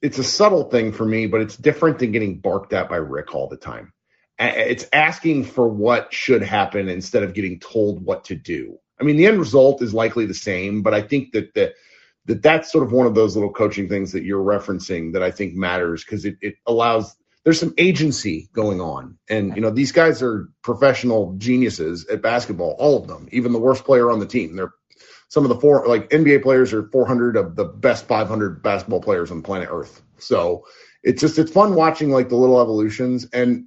it's 0.00 0.18
a 0.18 0.24
subtle 0.24 0.64
thing 0.64 0.92
for 0.92 1.06
me, 1.06 1.26
but 1.26 1.40
it's 1.40 1.56
different 1.56 2.00
than 2.00 2.12
getting 2.12 2.40
barked 2.40 2.72
at 2.72 2.88
by 2.88 2.96
Rick 2.96 3.34
all 3.34 3.48
the 3.48 3.56
time. 3.56 3.92
It's 4.38 4.86
asking 4.92 5.44
for 5.44 5.68
what 5.68 6.12
should 6.12 6.42
happen 6.42 6.88
instead 6.88 7.22
of 7.22 7.34
getting 7.34 7.60
told 7.60 8.04
what 8.04 8.24
to 8.24 8.34
do. 8.34 8.78
I 9.00 9.04
mean, 9.04 9.16
the 9.16 9.26
end 9.26 9.38
result 9.38 9.80
is 9.82 9.94
likely 9.94 10.26
the 10.26 10.34
same, 10.34 10.82
but 10.82 10.94
I 10.94 11.02
think 11.02 11.32
that 11.32 11.54
the, 11.54 11.72
that 12.26 12.42
that's 12.42 12.70
sort 12.70 12.84
of 12.84 12.92
one 12.92 13.06
of 13.06 13.14
those 13.14 13.34
little 13.34 13.52
coaching 13.52 13.88
things 13.88 14.12
that 14.12 14.22
you're 14.22 14.44
referencing 14.44 15.12
that 15.12 15.22
I 15.22 15.30
think 15.30 15.54
matters 15.54 16.04
because 16.04 16.24
it, 16.24 16.36
it 16.40 16.54
allows 16.66 17.16
there's 17.44 17.58
some 17.58 17.74
agency 17.76 18.48
going 18.52 18.80
on. 18.80 19.18
And, 19.28 19.54
you 19.56 19.62
know, 19.62 19.70
these 19.70 19.92
guys 19.92 20.22
are 20.22 20.48
professional 20.62 21.34
geniuses 21.38 22.06
at 22.06 22.22
basketball, 22.22 22.76
all 22.78 22.96
of 22.96 23.08
them, 23.08 23.28
even 23.32 23.52
the 23.52 23.58
worst 23.58 23.84
player 23.84 24.10
on 24.10 24.20
the 24.20 24.26
team. 24.26 24.54
They're 24.54 24.72
some 25.28 25.44
of 25.44 25.48
the 25.48 25.58
four, 25.58 25.86
like 25.88 26.10
NBA 26.10 26.42
players 26.42 26.72
are 26.72 26.88
400 26.90 27.36
of 27.36 27.56
the 27.56 27.64
best 27.64 28.06
500 28.06 28.62
basketball 28.62 29.00
players 29.00 29.30
on 29.30 29.42
planet 29.42 29.70
Earth. 29.72 30.02
So 30.18 30.66
it's 31.02 31.20
just, 31.20 31.38
it's 31.38 31.50
fun 31.50 31.74
watching 31.74 32.10
like 32.10 32.28
the 32.28 32.36
little 32.36 32.60
evolutions. 32.60 33.26
And 33.32 33.66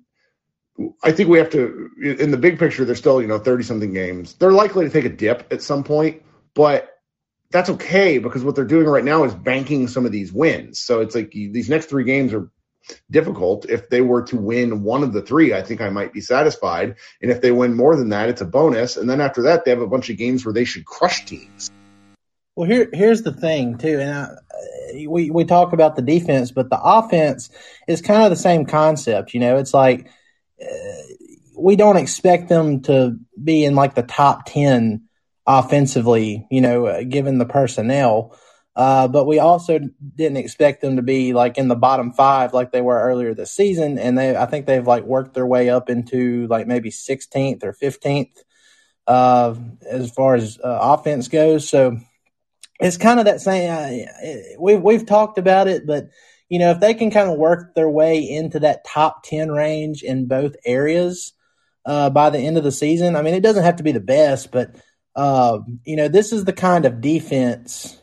I 1.03 1.11
think 1.11 1.27
we 1.27 1.39
have 1.39 1.49
to, 1.49 1.89
in 2.01 2.31
the 2.31 2.37
big 2.37 2.59
picture, 2.59 2.85
they're 2.85 2.95
still, 2.95 3.21
you 3.21 3.27
know, 3.27 3.39
30 3.39 3.63
something 3.63 3.93
games. 3.93 4.35
They're 4.35 4.51
likely 4.51 4.85
to 4.85 4.91
take 4.91 5.05
a 5.05 5.09
dip 5.09 5.51
at 5.51 5.61
some 5.61 5.83
point, 5.83 6.21
but 6.53 6.94
that's 7.55 7.69
okay 7.69 8.17
because 8.17 8.43
what 8.43 8.53
they're 8.53 8.65
doing 8.65 8.85
right 8.85 9.05
now 9.05 9.23
is 9.23 9.33
banking 9.33 9.87
some 9.87 10.05
of 10.05 10.11
these 10.11 10.33
wins. 10.33 10.81
So 10.81 10.99
it's 10.99 11.15
like 11.15 11.31
these 11.31 11.69
next 11.69 11.85
three 11.85 12.03
games 12.03 12.33
are 12.33 12.51
difficult. 13.09 13.65
If 13.69 13.89
they 13.89 14.01
were 14.01 14.23
to 14.23 14.35
win 14.35 14.83
one 14.83 15.03
of 15.03 15.13
the 15.13 15.21
three, 15.21 15.53
I 15.53 15.61
think 15.61 15.79
I 15.79 15.87
might 15.87 16.11
be 16.11 16.19
satisfied. 16.19 16.95
And 17.21 17.31
if 17.31 17.39
they 17.39 17.53
win 17.53 17.73
more 17.73 17.95
than 17.95 18.09
that, 18.09 18.27
it's 18.27 18.41
a 18.41 18.45
bonus. 18.45 18.97
And 18.97 19.09
then 19.09 19.21
after 19.21 19.43
that, 19.43 19.63
they 19.63 19.71
have 19.71 19.79
a 19.79 19.87
bunch 19.87 20.09
of 20.09 20.17
games 20.17 20.43
where 20.43 20.51
they 20.51 20.65
should 20.65 20.83
crush 20.85 21.23
teams. 21.23 21.71
Well, 22.57 22.69
here 22.69 22.89
here's 22.91 23.21
the 23.21 23.31
thing 23.31 23.77
too, 23.77 24.01
and 24.01 24.11
I, 24.11 25.07
we 25.07 25.29
we 25.29 25.45
talk 25.45 25.71
about 25.71 25.95
the 25.95 26.01
defense, 26.01 26.51
but 26.51 26.69
the 26.69 26.79
offense 26.81 27.49
is 27.87 28.01
kind 28.01 28.23
of 28.23 28.31
the 28.31 28.35
same 28.35 28.65
concept. 28.65 29.33
You 29.33 29.39
know, 29.39 29.57
it's 29.57 29.73
like 29.73 30.09
uh, 30.61 30.65
we 31.57 31.77
don't 31.77 31.97
expect 31.97 32.49
them 32.49 32.81
to 32.83 33.17
be 33.41 33.63
in 33.63 33.75
like 33.75 33.95
the 33.95 34.03
top 34.03 34.45
ten 34.45 35.04
offensively. 35.45 36.47
You 36.49 36.61
know, 36.61 36.85
uh, 36.87 37.03
given 37.03 37.37
the 37.37 37.45
personnel. 37.45 38.37
Uh, 38.75 39.07
but 39.07 39.25
we 39.25 39.39
also 39.39 39.79
didn't 40.15 40.35
expect 40.35 40.81
them 40.81 40.97
to 40.97 41.01
be 41.01 41.31
like 41.31 41.57
in 41.57 41.69
the 41.69 41.77
bottom 41.77 42.11
five 42.11 42.53
like 42.53 42.73
they 42.73 42.81
were 42.81 42.99
earlier 42.99 43.33
this 43.33 43.51
season. 43.51 43.97
And 43.97 44.17
they, 44.17 44.35
I 44.35 44.47
think 44.47 44.65
they've 44.65 44.85
like 44.85 45.05
worked 45.05 45.33
their 45.33 45.45
way 45.45 45.69
up 45.69 45.89
into 45.89 46.45
like 46.47 46.67
maybe 46.67 46.89
16th 46.89 47.63
or 47.63 47.71
15th 47.71 48.35
uh, 49.07 49.55
as 49.89 50.11
far 50.11 50.35
as 50.35 50.59
uh, 50.61 50.77
offense 50.81 51.29
goes. 51.29 51.69
So 51.69 51.97
it's 52.79 52.97
kind 52.97 53.19
of 53.19 53.25
that 53.25 53.41
same. 53.41 53.69
Uh, 53.71 54.57
we've 54.59 54.81
we've 54.81 55.05
talked 55.05 55.37
about 55.37 55.67
it, 55.67 55.85
but 55.87 56.09
you 56.49 56.59
know 56.59 56.71
if 56.71 56.79
they 56.79 56.93
can 56.93 57.11
kind 57.11 57.29
of 57.29 57.37
work 57.37 57.75
their 57.75 57.89
way 57.89 58.19
into 58.19 58.59
that 58.59 58.85
top 58.85 59.23
10 59.23 59.51
range 59.51 60.03
in 60.03 60.27
both 60.27 60.55
areas 60.65 61.33
uh, 61.85 62.09
by 62.09 62.29
the 62.29 62.39
end 62.39 62.57
of 62.57 62.63
the 62.63 62.71
season. 62.71 63.15
I 63.15 63.21
mean, 63.21 63.35
it 63.35 63.43
doesn't 63.43 63.63
have 63.63 63.77
to 63.77 63.83
be 63.83 63.91
the 63.91 63.99
best, 63.99 64.51
but 64.51 64.75
uh, 65.15 65.59
you 65.85 65.95
know 65.95 66.07
this 66.07 66.33
is 66.33 66.45
the 66.45 66.53
kind 66.53 66.85
of 66.85 67.01
defense 67.01 68.01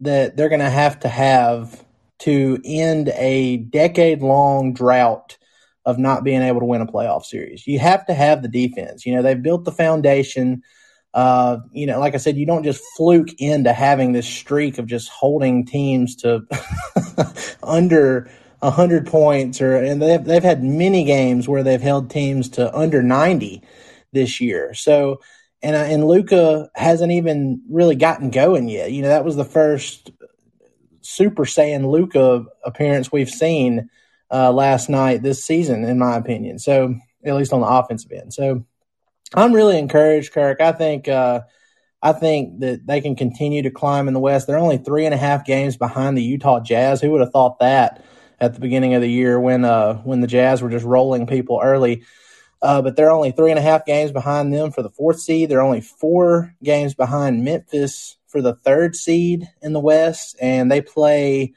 that 0.00 0.36
they're 0.36 0.48
going 0.48 0.60
to 0.60 0.70
have 0.70 1.00
to 1.00 1.08
have 1.08 1.84
to 2.20 2.58
end 2.64 3.08
a 3.16 3.58
decade 3.58 4.20
long 4.20 4.72
drought 4.72 5.36
of 5.86 5.98
not 5.98 6.24
being 6.24 6.42
able 6.42 6.60
to 6.60 6.66
win 6.66 6.82
a 6.82 6.86
playoff 6.86 7.24
series. 7.24 7.66
You 7.66 7.78
have 7.78 8.06
to 8.06 8.14
have 8.14 8.42
the 8.42 8.48
defense. 8.48 9.06
You 9.06 9.14
know, 9.14 9.22
they've 9.22 9.42
built 9.42 9.64
the 9.64 9.72
foundation. 9.72 10.62
Uh, 11.14 11.58
you 11.72 11.86
know, 11.86 11.98
like 11.98 12.14
I 12.14 12.18
said, 12.18 12.36
you 12.36 12.46
don't 12.46 12.64
just 12.64 12.82
fluke 12.96 13.30
into 13.38 13.72
having 13.72 14.12
this 14.12 14.26
streak 14.26 14.78
of 14.78 14.86
just 14.86 15.08
holding 15.08 15.64
teams 15.66 16.16
to 16.16 16.46
under 17.62 18.30
a 18.62 18.70
hundred 18.70 19.06
points, 19.06 19.60
or 19.60 19.76
and 19.76 20.02
they've 20.02 20.22
they've 20.22 20.42
had 20.42 20.62
many 20.62 21.04
games 21.04 21.48
where 21.48 21.62
they've 21.62 21.80
held 21.80 22.10
teams 22.10 22.50
to 22.50 22.74
under 22.76 23.02
ninety 23.02 23.62
this 24.12 24.40
year. 24.40 24.74
So 24.74 25.20
and 25.62 25.76
uh, 25.76 25.80
and 25.80 26.06
Luka 26.06 26.70
hasn't 26.74 27.12
even 27.12 27.62
really 27.68 27.96
gotten 27.96 28.30
going 28.30 28.68
yet. 28.68 28.92
You 28.92 29.02
know, 29.02 29.08
that 29.08 29.24
was 29.24 29.36
the 29.36 29.44
first 29.44 30.10
Super 31.02 31.44
Saiyan 31.44 31.90
Luka 31.90 32.44
appearance 32.64 33.12
we've 33.12 33.30
seen 33.30 33.90
uh, 34.30 34.52
last 34.52 34.88
night 34.88 35.22
this 35.22 35.44
season, 35.44 35.84
in 35.84 35.98
my 35.98 36.16
opinion. 36.16 36.58
So 36.58 36.94
at 37.24 37.34
least 37.34 37.52
on 37.52 37.60
the 37.60 37.66
offensive 37.66 38.12
end. 38.12 38.32
So 38.32 38.64
I'm 39.34 39.52
really 39.52 39.78
encouraged, 39.78 40.32
Kirk. 40.32 40.60
I 40.60 40.72
think 40.72 41.08
uh, 41.08 41.42
I 42.02 42.12
think 42.12 42.60
that 42.60 42.86
they 42.86 43.00
can 43.00 43.14
continue 43.14 43.62
to 43.62 43.70
climb 43.70 44.08
in 44.08 44.14
the 44.14 44.20
West. 44.20 44.46
They're 44.46 44.58
only 44.58 44.78
three 44.78 45.04
and 45.04 45.14
a 45.14 45.18
half 45.18 45.44
games 45.44 45.76
behind 45.76 46.16
the 46.16 46.22
Utah 46.22 46.60
Jazz. 46.60 47.00
Who 47.00 47.10
would 47.10 47.20
have 47.20 47.32
thought 47.32 47.58
that 47.58 48.04
at 48.40 48.54
the 48.54 48.60
beginning 48.60 48.94
of 48.94 49.02
the 49.02 49.10
year 49.10 49.38
when 49.38 49.64
uh, 49.64 49.96
when 49.98 50.20
the 50.20 50.26
Jazz 50.26 50.62
were 50.62 50.70
just 50.70 50.86
rolling 50.86 51.26
people 51.26 51.60
early? 51.62 52.04
Uh, 52.62 52.82
but 52.82 52.94
they're 52.94 53.10
only 53.10 53.32
three 53.32 53.50
and 53.50 53.58
a 53.58 53.62
half 53.62 53.86
games 53.86 54.12
behind 54.12 54.52
them 54.52 54.70
for 54.70 54.82
the 54.82 54.90
fourth 54.90 55.18
seed. 55.18 55.48
They're 55.48 55.62
only 55.62 55.80
four 55.80 56.54
games 56.62 56.94
behind 56.94 57.44
Memphis 57.44 58.18
for 58.28 58.42
the 58.42 58.54
third 58.54 58.94
seed 58.94 59.48
in 59.62 59.72
the 59.72 59.80
West, 59.80 60.36
and 60.40 60.70
they 60.70 60.80
play. 60.80 61.54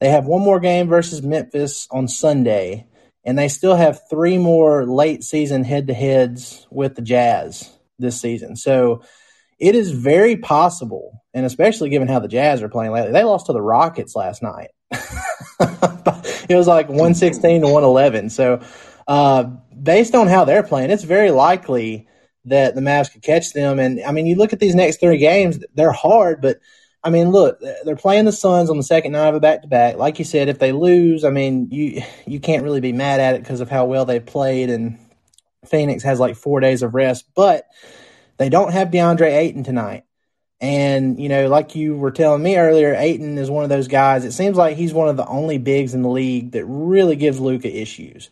They 0.00 0.08
have 0.08 0.26
one 0.26 0.42
more 0.42 0.60
game 0.60 0.88
versus 0.88 1.22
Memphis 1.22 1.86
on 1.90 2.08
Sunday, 2.08 2.86
and 3.24 3.38
they 3.38 3.48
still 3.48 3.76
have 3.76 4.00
three 4.08 4.38
more 4.38 4.86
late 4.86 5.22
season 5.22 5.62
head 5.62 5.86
to 5.88 5.94
heads 5.94 6.66
with 6.70 6.96
the 6.96 7.02
Jazz 7.02 7.70
this 7.98 8.20
season. 8.20 8.56
So, 8.56 9.02
it 9.60 9.74
is 9.74 9.92
very 9.92 10.36
possible, 10.36 11.22
and 11.34 11.44
especially 11.44 11.90
given 11.90 12.08
how 12.08 12.18
the 12.18 12.28
Jazz 12.28 12.62
are 12.62 12.68
playing 12.68 12.92
lately, 12.92 13.12
they 13.12 13.24
lost 13.24 13.46
to 13.46 13.52
the 13.52 13.62
Rockets 13.62 14.16
last 14.16 14.42
night. 14.42 14.70
it 14.90 16.56
was 16.56 16.66
like 16.66 16.88
116 16.88 17.60
to 17.60 17.66
111. 17.66 18.30
So, 18.30 18.62
uh, 19.06 19.44
based 19.80 20.14
on 20.14 20.28
how 20.28 20.44
they're 20.44 20.62
playing, 20.62 20.90
it's 20.90 21.04
very 21.04 21.30
likely 21.30 22.06
that 22.46 22.74
the 22.74 22.80
Mavs 22.80 23.12
could 23.12 23.22
catch 23.22 23.52
them. 23.52 23.78
And 23.78 24.02
I 24.02 24.12
mean, 24.12 24.26
you 24.26 24.36
look 24.36 24.52
at 24.52 24.60
these 24.60 24.74
next 24.74 25.00
three 25.00 25.18
games, 25.18 25.58
they're 25.74 25.92
hard, 25.92 26.40
but 26.40 26.58
I 27.02 27.10
mean, 27.10 27.30
look, 27.30 27.60
they're 27.84 27.96
playing 27.96 28.26
the 28.26 28.32
Suns 28.32 28.68
on 28.68 28.76
the 28.76 28.82
second 28.82 29.12
night 29.12 29.28
of 29.28 29.34
a 29.34 29.40
back 29.40 29.62
to 29.62 29.68
back. 29.68 29.96
Like 29.96 30.18
you 30.18 30.24
said, 30.24 30.48
if 30.48 30.58
they 30.58 30.72
lose, 30.72 31.24
I 31.24 31.30
mean, 31.30 31.68
you 31.70 32.02
you 32.26 32.40
can't 32.40 32.62
really 32.62 32.80
be 32.80 32.92
mad 32.92 33.20
at 33.20 33.34
it 33.34 33.42
because 33.42 33.60
of 33.60 33.70
how 33.70 33.86
well 33.86 34.04
they 34.04 34.20
played. 34.20 34.68
And 34.68 34.98
Phoenix 35.66 36.02
has 36.02 36.20
like 36.20 36.36
four 36.36 36.60
days 36.60 36.82
of 36.82 36.94
rest, 36.94 37.24
but 37.34 37.64
they 38.36 38.50
don't 38.50 38.72
have 38.72 38.90
DeAndre 38.90 39.34
Ayton 39.34 39.64
tonight. 39.64 40.04
And, 40.62 41.18
you 41.18 41.30
know, 41.30 41.48
like 41.48 41.74
you 41.74 41.96
were 41.96 42.10
telling 42.10 42.42
me 42.42 42.58
earlier, 42.58 42.94
Ayton 42.94 43.38
is 43.38 43.50
one 43.50 43.64
of 43.64 43.70
those 43.70 43.88
guys. 43.88 44.26
It 44.26 44.32
seems 44.32 44.58
like 44.58 44.76
he's 44.76 44.92
one 44.92 45.08
of 45.08 45.16
the 45.16 45.26
only 45.26 45.56
bigs 45.56 45.94
in 45.94 46.02
the 46.02 46.10
league 46.10 46.52
that 46.52 46.66
really 46.66 47.16
gives 47.16 47.40
Luka 47.40 47.74
issues. 47.74 48.28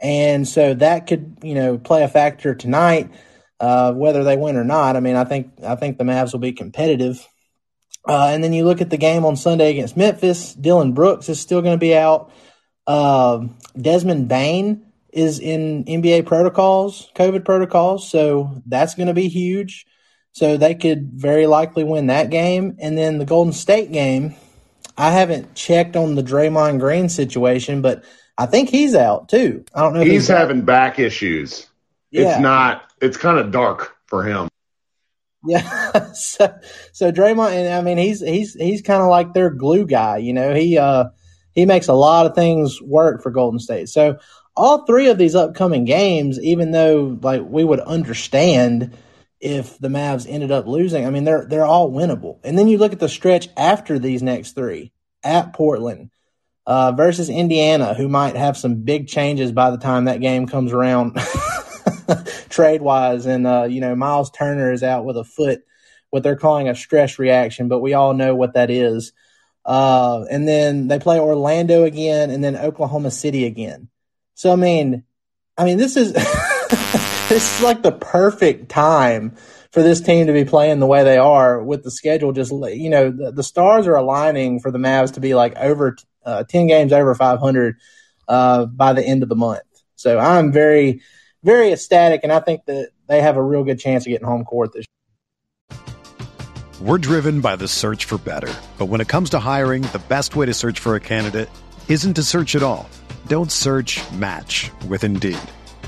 And 0.00 0.48
so 0.48 0.74
that 0.74 1.06
could, 1.06 1.38
you 1.42 1.54
know, 1.54 1.78
play 1.78 2.02
a 2.02 2.08
factor 2.08 2.54
tonight, 2.54 3.10
uh, 3.58 3.92
whether 3.92 4.24
they 4.24 4.36
win 4.36 4.56
or 4.56 4.64
not. 4.64 4.96
I 4.96 5.00
mean, 5.00 5.16
I 5.16 5.24
think 5.24 5.52
I 5.62 5.76
think 5.76 5.98
the 5.98 6.04
Mavs 6.04 6.32
will 6.32 6.40
be 6.40 6.52
competitive. 6.52 7.26
Uh, 8.08 8.28
and 8.28 8.42
then 8.42 8.52
you 8.52 8.64
look 8.64 8.80
at 8.80 8.90
the 8.90 8.96
game 8.96 9.26
on 9.26 9.36
Sunday 9.36 9.70
against 9.70 9.96
Memphis. 9.96 10.54
Dillon 10.54 10.92
Brooks 10.92 11.28
is 11.28 11.38
still 11.38 11.60
going 11.60 11.74
to 11.74 11.78
be 11.78 11.94
out. 11.94 12.32
Uh, 12.86 13.46
Desmond 13.78 14.28
Bane 14.28 14.86
is 15.12 15.38
in 15.38 15.84
NBA 15.84 16.26
protocols, 16.26 17.10
COVID 17.14 17.44
protocols. 17.44 18.10
So 18.10 18.62
that's 18.66 18.94
going 18.94 19.08
to 19.08 19.14
be 19.14 19.28
huge. 19.28 19.86
So 20.32 20.56
they 20.56 20.74
could 20.74 21.10
very 21.12 21.46
likely 21.46 21.84
win 21.84 22.06
that 22.06 22.30
game. 22.30 22.76
And 22.78 22.96
then 22.96 23.18
the 23.18 23.24
Golden 23.24 23.52
State 23.52 23.92
game, 23.92 24.34
I 24.96 25.10
haven't 25.10 25.54
checked 25.54 25.96
on 25.96 26.14
the 26.14 26.22
Draymond 26.22 26.78
Green 26.78 27.08
situation, 27.08 27.82
but 27.82 28.04
I 28.40 28.46
think 28.46 28.70
he's 28.70 28.94
out 28.94 29.28
too. 29.28 29.66
I 29.74 29.82
don't 29.82 29.92
know. 29.92 30.00
He's, 30.00 30.12
he's 30.12 30.28
having 30.28 30.62
back 30.62 30.98
issues. 30.98 31.66
Yeah. 32.10 32.30
It's 32.30 32.40
not, 32.40 32.90
it's 32.98 33.18
kind 33.18 33.38
of 33.38 33.50
dark 33.50 33.94
for 34.06 34.24
him. 34.24 34.48
Yeah. 35.44 36.12
so, 36.14 36.58
so 36.92 37.12
Draymond, 37.12 37.52
and 37.52 37.74
I 37.74 37.82
mean, 37.82 37.98
he's, 37.98 38.20
he's, 38.20 38.54
he's 38.54 38.80
kind 38.80 39.02
of 39.02 39.10
like 39.10 39.34
their 39.34 39.50
glue 39.50 39.84
guy, 39.84 40.16
you 40.16 40.32
know, 40.32 40.54
he, 40.54 40.78
uh, 40.78 41.10
he 41.52 41.66
makes 41.66 41.88
a 41.88 41.92
lot 41.92 42.24
of 42.24 42.34
things 42.34 42.80
work 42.80 43.22
for 43.22 43.30
Golden 43.30 43.60
State. 43.60 43.90
So 43.90 44.16
all 44.56 44.86
three 44.86 45.10
of 45.10 45.18
these 45.18 45.34
upcoming 45.34 45.84
games, 45.84 46.40
even 46.40 46.70
though 46.70 47.18
like 47.20 47.42
we 47.44 47.62
would 47.62 47.80
understand 47.80 48.96
if 49.38 49.78
the 49.78 49.88
Mavs 49.88 50.26
ended 50.26 50.50
up 50.50 50.66
losing, 50.66 51.06
I 51.06 51.10
mean 51.10 51.24
they're 51.24 51.44
they're 51.46 51.66
all 51.66 51.90
winnable. 51.90 52.38
And 52.42 52.56
then 52.56 52.68
you 52.68 52.78
look 52.78 52.92
at 52.92 53.00
the 53.00 53.08
stretch 53.08 53.48
after 53.54 53.98
these 53.98 54.22
next 54.22 54.52
three 54.52 54.92
at 55.22 55.52
Portland 55.52 56.10
uh, 56.70 56.92
versus 56.92 57.28
Indiana, 57.28 57.94
who 57.94 58.08
might 58.08 58.36
have 58.36 58.56
some 58.56 58.76
big 58.76 59.08
changes 59.08 59.50
by 59.50 59.72
the 59.72 59.76
time 59.76 60.04
that 60.04 60.20
game 60.20 60.46
comes 60.46 60.72
around, 60.72 61.16
trade 62.48 62.80
wise. 62.80 63.26
And 63.26 63.44
uh, 63.44 63.64
you 63.64 63.80
know 63.80 63.96
Miles 63.96 64.30
Turner 64.30 64.72
is 64.72 64.84
out 64.84 65.04
with 65.04 65.16
a 65.16 65.24
foot, 65.24 65.64
what 66.10 66.22
they're 66.22 66.36
calling 66.36 66.68
a 66.68 66.76
stress 66.76 67.18
reaction, 67.18 67.66
but 67.66 67.80
we 67.80 67.94
all 67.94 68.14
know 68.14 68.36
what 68.36 68.54
that 68.54 68.70
is. 68.70 69.12
Uh, 69.64 70.24
and 70.30 70.46
then 70.46 70.86
they 70.86 71.00
play 71.00 71.18
Orlando 71.18 71.82
again, 71.82 72.30
and 72.30 72.42
then 72.42 72.56
Oklahoma 72.56 73.10
City 73.10 73.46
again. 73.46 73.88
So 74.34 74.52
I 74.52 74.56
mean, 74.56 75.02
I 75.58 75.64
mean 75.64 75.76
this 75.76 75.96
is 75.96 76.12
this 77.28 77.56
is 77.56 77.64
like 77.64 77.82
the 77.82 77.90
perfect 77.90 78.68
time 78.68 79.34
for 79.72 79.82
this 79.82 80.00
team 80.00 80.28
to 80.28 80.32
be 80.32 80.44
playing 80.44 80.78
the 80.78 80.86
way 80.86 81.02
they 81.02 81.18
are 81.18 81.60
with 81.60 81.82
the 81.82 81.90
schedule. 81.90 82.30
Just 82.30 82.52
you 82.52 82.90
know, 82.90 83.10
the, 83.10 83.32
the 83.32 83.42
stars 83.42 83.88
are 83.88 83.96
aligning 83.96 84.60
for 84.60 84.70
the 84.70 84.78
Mavs 84.78 85.14
to 85.14 85.20
be 85.20 85.34
like 85.34 85.56
over 85.56 85.96
uh, 86.24 86.44
ten 86.44 86.66
games 86.66 86.92
over 86.92 87.14
500 87.14 87.76
uh, 88.28 88.66
by 88.66 88.92
the 88.92 89.02
end 89.02 89.22
of 89.22 89.28
the 89.28 89.36
month. 89.36 89.62
So 89.96 90.18
I'm 90.18 90.52
very, 90.52 91.02
very 91.42 91.72
ecstatic, 91.72 92.20
and 92.22 92.32
I 92.32 92.40
think 92.40 92.64
that 92.66 92.90
they 93.06 93.20
have 93.20 93.36
a 93.36 93.42
real 93.42 93.64
good 93.64 93.78
chance 93.78 94.06
of 94.06 94.10
getting 94.10 94.26
home 94.26 94.44
court 94.44 94.72
this. 94.72 94.86
year. 95.70 95.78
We're 96.80 96.98
driven 96.98 97.42
by 97.42 97.56
the 97.56 97.68
search 97.68 98.06
for 98.06 98.16
better, 98.16 98.52
but 98.78 98.86
when 98.86 99.02
it 99.02 99.08
comes 99.08 99.30
to 99.30 99.38
hiring, 99.38 99.82
the 99.82 100.00
best 100.08 100.34
way 100.34 100.46
to 100.46 100.54
search 100.54 100.78
for 100.78 100.94
a 100.94 101.00
candidate 101.00 101.50
isn't 101.88 102.14
to 102.14 102.22
search 102.22 102.56
at 102.56 102.62
all. 102.62 102.88
Don't 103.26 103.52
search. 103.52 104.00
Match 104.12 104.70
with 104.88 105.04
Indeed. 105.04 105.38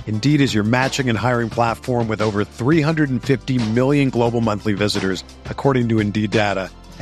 Indeed 0.06 0.42
is 0.42 0.52
your 0.52 0.64
matching 0.64 1.08
and 1.08 1.16
hiring 1.16 1.48
platform 1.48 2.08
with 2.08 2.20
over 2.20 2.44
350 2.44 3.70
million 3.70 4.10
global 4.10 4.42
monthly 4.42 4.74
visitors, 4.74 5.24
according 5.46 5.88
to 5.88 6.00
Indeed 6.00 6.30
data, 6.30 6.70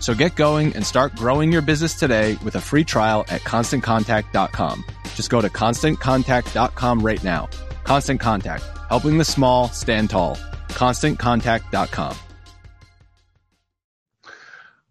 So 0.00 0.14
get 0.14 0.34
going 0.34 0.74
and 0.74 0.84
start 0.84 1.14
growing 1.14 1.52
your 1.52 1.62
business 1.62 1.94
today 1.94 2.36
with 2.42 2.56
a 2.56 2.60
free 2.60 2.84
trial 2.84 3.24
at 3.28 3.42
constantcontact.com. 3.42 4.84
Just 5.14 5.30
go 5.30 5.40
to 5.40 5.48
constantcontact.com 5.48 7.00
right 7.00 7.22
now. 7.22 7.48
Constant 7.84 8.20
Contact, 8.20 8.64
helping 8.88 9.18
the 9.18 9.24
small 9.24 9.68
stand 9.68 10.10
tall. 10.10 10.36
ConstantContact.com. 10.68 12.16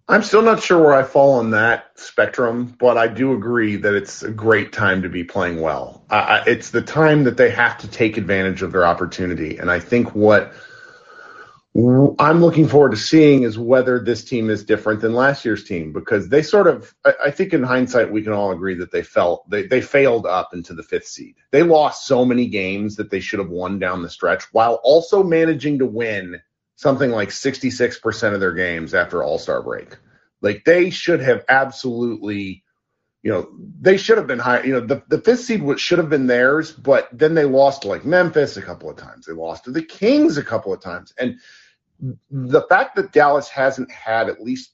I'm 0.10 0.24
still 0.24 0.42
not 0.42 0.64
sure 0.64 0.82
where 0.82 0.96
I 0.96 1.04
fall 1.04 1.34
on 1.34 1.52
that 1.52 1.92
spectrum, 2.00 2.76
but 2.80 2.98
I 2.98 3.08
do 3.08 3.34
agree 3.34 3.76
that 3.76 3.94
it's 3.94 4.24
a 4.24 4.32
great 4.32 4.74
time 4.74 5.04
to 5.04 5.10
be 5.10 5.24
playing 5.24 5.62
well. 5.62 6.04
Uh, 6.10 6.44
it's 6.48 6.72
the 6.72 6.82
time 6.82 7.26
that 7.26 7.38
they 7.38 7.52
have 7.52 7.78
to 7.78 7.88
take 7.88 8.18
advantage 8.18 8.64
of 8.64 8.72
their 8.72 8.88
opportunity. 8.88 9.58
And 9.58 9.70
I 9.70 9.80
think 9.80 10.16
what 10.16 10.52
I'm 11.76 12.42
looking 12.42 12.68
forward 12.68 12.92
to 12.92 12.98
seeing 12.98 13.44
is 13.44 13.58
whether 13.58 14.00
this 14.00 14.24
team 14.24 14.50
is 14.50 14.64
different 14.64 15.02
than 15.02 15.14
last 15.14 15.46
year's 15.46 15.64
team 15.64 15.94
because 15.94 16.28
they 16.28 16.42
sort 16.42 16.68
of, 16.68 16.94
I 17.24 17.30
think 17.30 17.54
in 17.54 17.62
hindsight, 17.64 18.12
we 18.12 18.24
can 18.24 18.34
all 18.34 18.52
agree 18.52 18.74
that 18.76 18.92
they 18.92 19.04
felt 19.04 19.48
they, 19.50 19.68
they 19.68 19.80
failed 19.80 20.26
up 20.26 20.50
into 20.54 20.74
the 20.74 20.84
fifth 20.84 21.08
seed. 21.08 21.36
They 21.52 21.62
lost 21.62 22.08
so 22.08 22.26
many 22.26 22.48
games 22.48 22.96
that 22.96 23.12
they 23.12 23.20
should 23.20 23.40
have 23.40 23.50
won 23.50 23.78
down 23.78 24.02
the 24.02 24.10
stretch 24.10 24.46
while 24.52 24.82
also 24.84 25.24
managing 25.24 25.80
to 25.80 25.86
win 25.86 26.42
something 26.76 27.12
like 27.12 27.30
66% 27.30 28.34
of 28.34 28.40
their 28.40 28.54
games 28.54 28.94
after 28.94 29.24
All 29.24 29.38
Star 29.38 29.62
break. 29.62 29.96
Like 30.42 30.64
they 30.66 30.90
should 30.90 31.20
have 31.22 31.46
absolutely, 31.50 32.64
you 33.22 33.32
know, 33.32 33.50
they 33.82 33.98
should 33.98 34.18
have 34.18 34.28
been 34.28 34.40
high. 34.40 34.64
You 34.64 34.74
know, 34.74 34.80
the, 34.80 35.04
the 35.10 35.20
fifth 35.20 35.42
seed 35.42 35.80
should 35.80 35.98
have 35.98 36.10
been 36.10 36.28
theirs, 36.28 36.72
but 36.72 37.10
then 37.12 37.34
they 37.34 37.46
lost 37.46 37.82
to 37.82 37.90
like 37.90 38.06
Memphis 38.06 38.56
a 38.58 38.62
couple 38.62 38.90
of 38.90 38.98
times. 38.98 39.26
They 39.26 39.34
lost 39.34 39.66
to 39.66 39.72
the 39.72 39.84
Kings 39.84 40.38
a 40.38 40.44
couple 40.44 40.72
of 40.72 40.82
times. 40.82 41.14
And 41.18 41.40
the 42.32 42.62
fact 42.64 42.96
that 42.96 43.12
Dallas 43.12 43.50
hasn't 43.50 43.92
had 43.92 44.30
at 44.30 44.42
least 44.42 44.72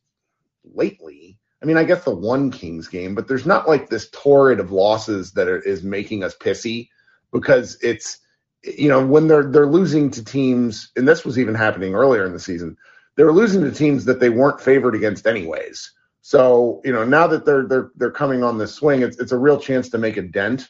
lately. 0.64 1.40
I 1.62 1.66
mean, 1.66 1.78
I 1.78 1.84
guess 1.84 2.04
the 2.04 2.14
one 2.14 2.52
Kings 2.52 2.88
game, 2.88 3.16
but 3.16 3.28
there's 3.28 3.48
not 3.48 3.68
like 3.68 3.90
this 3.90 4.10
torrid 4.12 4.60
of 4.60 4.72
losses 4.72 5.32
that 5.32 5.48
are, 5.48 5.60
is 5.60 5.82
making 5.84 6.24
us 6.24 6.36
pissy. 6.36 6.90
because 7.32 7.78
it's 7.82 8.20
you 8.64 8.90
know 8.90 9.06
when 9.06 9.28
they're 9.28 9.50
they're 9.52 9.68
losing 9.68 10.10
to 10.12 10.24
teams, 10.24 10.92
and 10.96 11.08
this 11.08 11.26
was 11.26 11.40
even 11.40 11.56
happening 11.56 11.96
earlier 11.96 12.26
in 12.26 12.34
the 12.34 12.40
season. 12.40 12.78
They 13.16 13.24
were 13.24 13.34
losing 13.34 13.64
to 13.64 13.72
teams 13.72 14.06
that 14.06 14.20
they 14.20 14.30
weren't 14.30 14.62
favored 14.62 14.94
against 14.94 15.26
anyways. 15.26 15.92
So 16.26 16.82
you 16.84 16.92
know 16.92 17.06
now 17.06 17.28
that 17.28 17.46
they're 17.46 17.68
they're 17.68 17.92
they're 17.98 18.10
coming 18.10 18.44
on 18.44 18.58
this 18.58 18.74
swing, 18.74 19.04
it's 19.04 19.20
it's 19.20 19.32
a 19.32 19.38
real 19.38 19.60
chance 19.60 19.90
to 19.90 20.00
make 20.00 20.18
a 20.18 20.24
dent. 20.24 20.68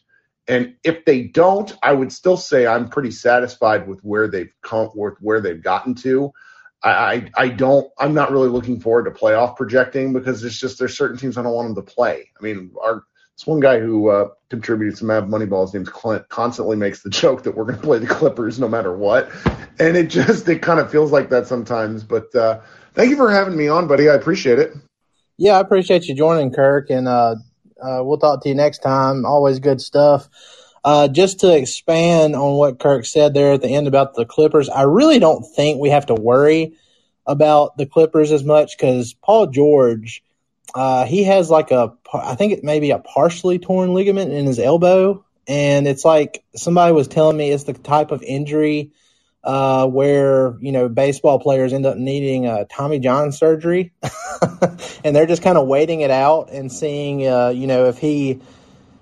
And 0.49 0.75
if 0.83 1.05
they 1.05 1.21
don't, 1.21 1.71
I 1.81 1.93
would 1.93 2.11
still 2.11 2.35
say 2.35 2.67
I'm 2.67 2.89
pretty 2.89 3.11
satisfied 3.11 3.87
with 3.87 4.01
where 4.01 4.27
they've 4.27 4.51
come 4.61 4.89
with 4.93 5.13
where 5.21 5.39
they've 5.39 5.63
gotten 5.63 5.95
to. 5.95 6.33
I, 6.83 7.31
I, 7.35 7.47
don't 7.47 7.89
I'm 7.97 8.13
not 8.13 8.31
really 8.31 8.49
looking 8.49 8.81
forward 8.81 9.05
to 9.05 9.11
playoff 9.11 9.55
projecting 9.55 10.11
because 10.11 10.43
it's 10.43 10.59
just 10.59 10.77
there's 10.77 10.95
certain 10.95 11.17
teams 11.17 11.37
I 11.37 11.43
don't 11.43 11.53
want 11.53 11.73
them 11.73 11.83
to 11.83 11.89
play. 11.89 12.29
I 12.37 12.43
mean, 12.43 12.71
our 12.83 13.05
this 13.37 13.47
one 13.47 13.61
guy 13.61 13.79
who 13.79 14.09
uh, 14.09 14.27
contributed 14.49 14.97
to 14.97 15.05
Mav 15.05 15.23
Moneyball, 15.23 15.61
his 15.61 15.73
name's 15.73 15.87
Clint, 15.87 16.27
constantly 16.27 16.75
makes 16.75 17.01
the 17.01 17.09
joke 17.21 17.43
that 17.43 17.55
we're 17.55 17.63
going 17.63 17.79
to 17.79 17.81
play 17.81 17.99
the 17.99 18.07
Clippers 18.07 18.59
no 18.59 18.67
matter 18.67 18.95
what, 18.95 19.31
and 19.79 19.95
it 19.95 20.09
just 20.09 20.49
it 20.49 20.61
kind 20.61 20.81
of 20.81 20.91
feels 20.91 21.13
like 21.13 21.29
that 21.29 21.47
sometimes. 21.47 22.03
But 22.03 22.35
uh, 22.35 22.59
thank 22.93 23.09
you 23.09 23.15
for 23.15 23.31
having 23.31 23.55
me 23.55 23.69
on, 23.69 23.87
buddy. 23.87 24.09
I 24.09 24.15
appreciate 24.15 24.59
it. 24.59 24.73
Yeah, 25.37 25.57
I 25.57 25.59
appreciate 25.59 26.07
you 26.07 26.15
joining, 26.15 26.51
Kirk, 26.51 26.89
and 26.89 27.09
uh, 27.09 27.35
uh, 27.81 27.99
we'll 28.03 28.17
talk 28.17 28.41
to 28.43 28.49
you 28.49 28.55
next 28.55 28.79
time. 28.79 29.25
Always 29.25 29.59
good 29.59 29.81
stuff. 29.81 30.29
Uh, 30.83 31.09
just 31.09 31.41
to 31.41 31.53
expand 31.53 32.35
on 32.35 32.53
what 32.53 32.79
Kirk 32.79 33.05
said 33.05 33.33
there 33.33 33.53
at 33.53 33.61
the 33.61 33.75
end 33.75 33.87
about 33.87 34.13
the 34.13 34.25
Clippers, 34.25 34.69
I 34.69 34.83
really 34.83 35.19
don't 35.19 35.43
think 35.43 35.79
we 35.79 35.89
have 35.89 36.05
to 36.05 36.15
worry 36.15 36.77
about 37.25 37.75
the 37.75 37.85
Clippers 37.85 38.31
as 38.31 38.45
much 38.45 38.77
because 38.77 39.13
Paul 39.13 39.47
George, 39.47 40.23
uh, 40.73 41.05
he 41.05 41.23
has 41.23 41.49
like 41.49 41.71
a, 41.71 41.93
I 42.13 42.35
think 42.35 42.53
it 42.53 42.63
may 42.63 42.79
be 42.79 42.91
a 42.91 42.99
partially 42.99 43.59
torn 43.59 43.93
ligament 43.93 44.31
in 44.31 44.45
his 44.45 44.59
elbow. 44.59 45.25
And 45.47 45.85
it's 45.85 46.05
like 46.05 46.45
somebody 46.55 46.93
was 46.93 47.07
telling 47.09 47.35
me 47.35 47.51
it's 47.51 47.63
the 47.65 47.73
type 47.73 48.11
of 48.11 48.23
injury 48.23 48.91
uh, 49.45 49.88
where 49.88 50.58
you 50.60 50.71
know 50.71 50.89
baseball 50.89 51.39
players 51.39 51.71
end 51.71 51.86
up 51.86 51.97
needing 51.97 52.47
a 52.47 52.65
Tommy 52.65 52.99
John 52.99 53.31
surgery, 53.31 53.93
and 55.03 55.15
they're 55.15 55.27
just 55.27 55.43
kind 55.43 55.58
of 55.58 55.67
waiting 55.67 56.01
it 56.01 56.12
out 56.12 56.49
and 56.51 56.71
seeing 56.71 57.25
uh, 57.27 57.49
you 57.49 57.67
know 57.67 57.86
if 57.86 57.99
he 57.99 58.41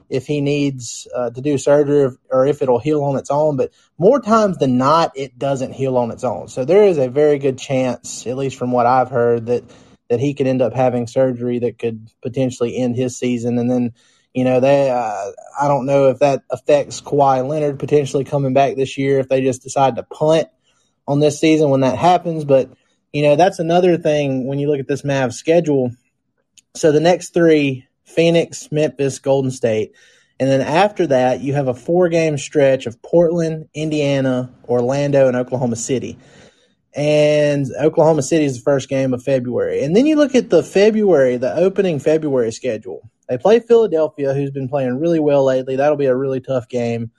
if 0.10 0.28
he 0.28 0.42
needs 0.42 1.08
uh, 1.16 1.30
to 1.32 1.42
do 1.42 1.58
surgery 1.58 2.04
or, 2.04 2.18
or 2.30 2.46
if 2.46 2.62
it'll 2.62 2.78
heal 2.78 3.04
on 3.04 3.18
its 3.18 3.32
own. 3.32 3.56
But 3.56 3.72
more 3.98 4.22
times 4.22 4.58
than 4.58 4.78
not, 4.78 5.14
it 5.16 5.40
doesn't 5.40 5.72
heal 5.72 5.98
on 5.98 6.12
its 6.12 6.24
own. 6.24 6.50
So 6.50 6.66
there 6.66 6.84
is 6.84 6.98
a 6.98 7.10
very 7.10 7.40
good 7.40 7.58
chance, 7.58 8.28
at 8.28 8.38
least 8.38 8.58
from 8.58 8.72
what 8.72 8.86
I've 8.86 9.10
heard, 9.10 9.48
that 9.48 9.64
that 10.10 10.20
he 10.20 10.34
could 10.34 10.48
end 10.48 10.62
up 10.62 10.74
having 10.74 11.08
surgery 11.08 11.60
that 11.60 11.80
could 11.80 12.10
potentially 12.22 12.76
end 12.78 12.98
his 12.98 13.16
season, 13.16 13.58
and 13.58 13.72
then 13.72 13.94
you 14.34 14.44
know, 14.44 14.60
they 14.60 14.90
uh, 14.90 15.32
I 15.60 15.68
don't 15.68 15.86
know 15.86 16.10
if 16.10 16.20
that 16.20 16.44
affects 16.50 17.02
Kawhi 17.02 17.48
Leonard 17.48 17.80
potentially 17.80 18.24
coming 18.24 18.54
back 18.54 18.76
this 18.76 18.98
year 18.98 19.20
if 19.20 19.30
they 19.30 19.42
just 19.42 19.62
decide 19.62 19.96
to 19.96 20.04
punt 20.04 20.48
on 21.08 21.20
this 21.20 21.40
season 21.40 21.70
when 21.70 21.82
that 21.82 21.98
happens. 21.98 22.44
But 22.44 22.72
you 23.12 23.22
know, 23.22 23.36
that's 23.36 23.60
another 23.60 23.98
thing 23.98 24.48
when 24.48 24.58
you 24.58 24.70
look 24.70 24.80
at 24.80 24.88
this 24.88 25.04
Mavs 25.04 25.34
schedule. 25.34 25.92
So 26.76 26.92
the 26.92 27.00
next 27.00 27.34
three: 27.34 27.88
Phoenix, 28.06 28.72
Memphis, 28.72 29.20
Golden 29.20 29.52
State. 29.52 29.94
And 30.40 30.50
then 30.50 30.62
after 30.62 31.08
that, 31.08 31.42
you 31.42 31.54
have 31.54 31.68
a 31.68 31.76
four 31.76 32.10
game 32.10 32.38
stretch 32.38 32.88
of 32.88 33.02
Portland, 33.04 33.70
Indiana, 33.74 34.52
Orlando, 34.66 35.28
and 35.28 35.38
Oklahoma 35.38 35.76
City. 35.76 36.18
And 36.96 37.68
Oklahoma 37.80 38.24
City 38.24 38.46
is 38.46 38.58
the 38.58 38.64
first 38.64 38.90
game 38.90 39.14
of 39.14 39.24
February. 39.24 39.84
And 39.84 39.96
then 39.96 40.06
you 40.06 40.16
look 40.16 40.36
at 40.36 40.50
the 40.50 40.64
February, 40.64 41.38
the 41.38 41.56
opening 41.56 42.00
February 42.00 42.52
schedule. 42.52 43.10
They 43.28 43.38
play 43.38 43.60
Philadelphia, 43.60 44.34
who's 44.34 44.52
been 44.52 44.70
playing 44.70 45.00
really 45.00 45.20
well 45.20 45.46
lately. 45.46 45.76
That'll 45.76 45.98
be 45.98 46.06
a 46.06 46.16
really 46.16 46.42
tough 46.42 46.68
game, 46.68 47.12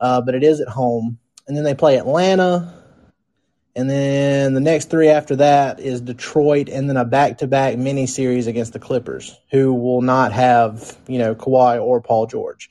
uh, 0.00 0.20
but 0.22 0.34
it 0.34 0.42
is 0.42 0.60
at 0.60 0.68
home. 0.68 1.18
And 1.46 1.56
then 1.56 1.64
they 1.64 1.74
play 1.74 1.98
Atlanta. 1.98 2.74
And 3.76 3.88
then 3.88 4.54
the 4.54 4.60
next 4.60 4.90
three 4.90 5.08
after 5.08 5.36
that 5.36 5.78
is 5.78 6.00
Detroit, 6.00 6.68
and 6.68 6.88
then 6.88 6.96
a 6.96 7.04
back-to-back 7.04 7.78
mini 7.78 8.06
series 8.06 8.46
against 8.46 8.72
the 8.72 8.80
Clippers, 8.80 9.38
who 9.50 9.72
will 9.72 10.02
not 10.02 10.32
have 10.32 10.98
you 11.06 11.18
know 11.18 11.34
Kawhi 11.36 11.80
or 11.80 12.00
Paul 12.00 12.26
George. 12.26 12.68